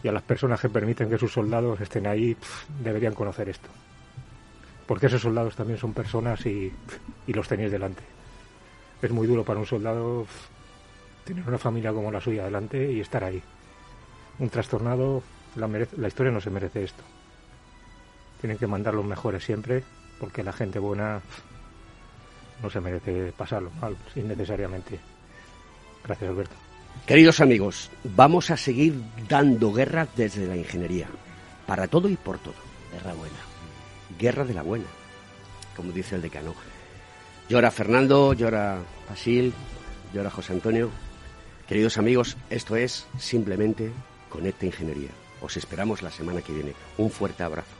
[0.02, 3.68] Y a las personas que permiten que sus soldados estén ahí pf, deberían conocer esto.
[4.86, 6.72] Porque esos soldados también son personas y,
[7.26, 8.02] los tenéis delante.
[9.00, 10.26] Es muy duro para un soldado
[11.24, 13.42] tener una familia como la suya delante y estar ahí.
[14.38, 15.22] Un trastornado,
[15.56, 17.02] la, historia no se merece esto.
[18.40, 19.84] Tienen que mandar los mejores siempre,
[20.18, 21.20] porque la gente buena
[22.62, 24.98] no se merece pasarlo mal innecesariamente.
[26.04, 26.54] Gracias, Alberto.
[27.06, 28.94] Queridos amigos, vamos a seguir
[29.28, 31.08] dando guerra desde la ingeniería,
[31.66, 32.54] para todo y por todo.
[32.92, 33.51] Guerra buena.
[34.18, 34.86] Guerra de la buena,
[35.76, 36.54] como dice el decano.
[37.48, 39.52] Llora Fernando, llora Basil,
[40.14, 40.90] llora José Antonio.
[41.68, 43.92] Queridos amigos, esto es simplemente
[44.28, 45.10] Conecta Ingeniería.
[45.40, 46.72] Os esperamos la semana que viene.
[46.98, 47.74] Un fuerte abrazo.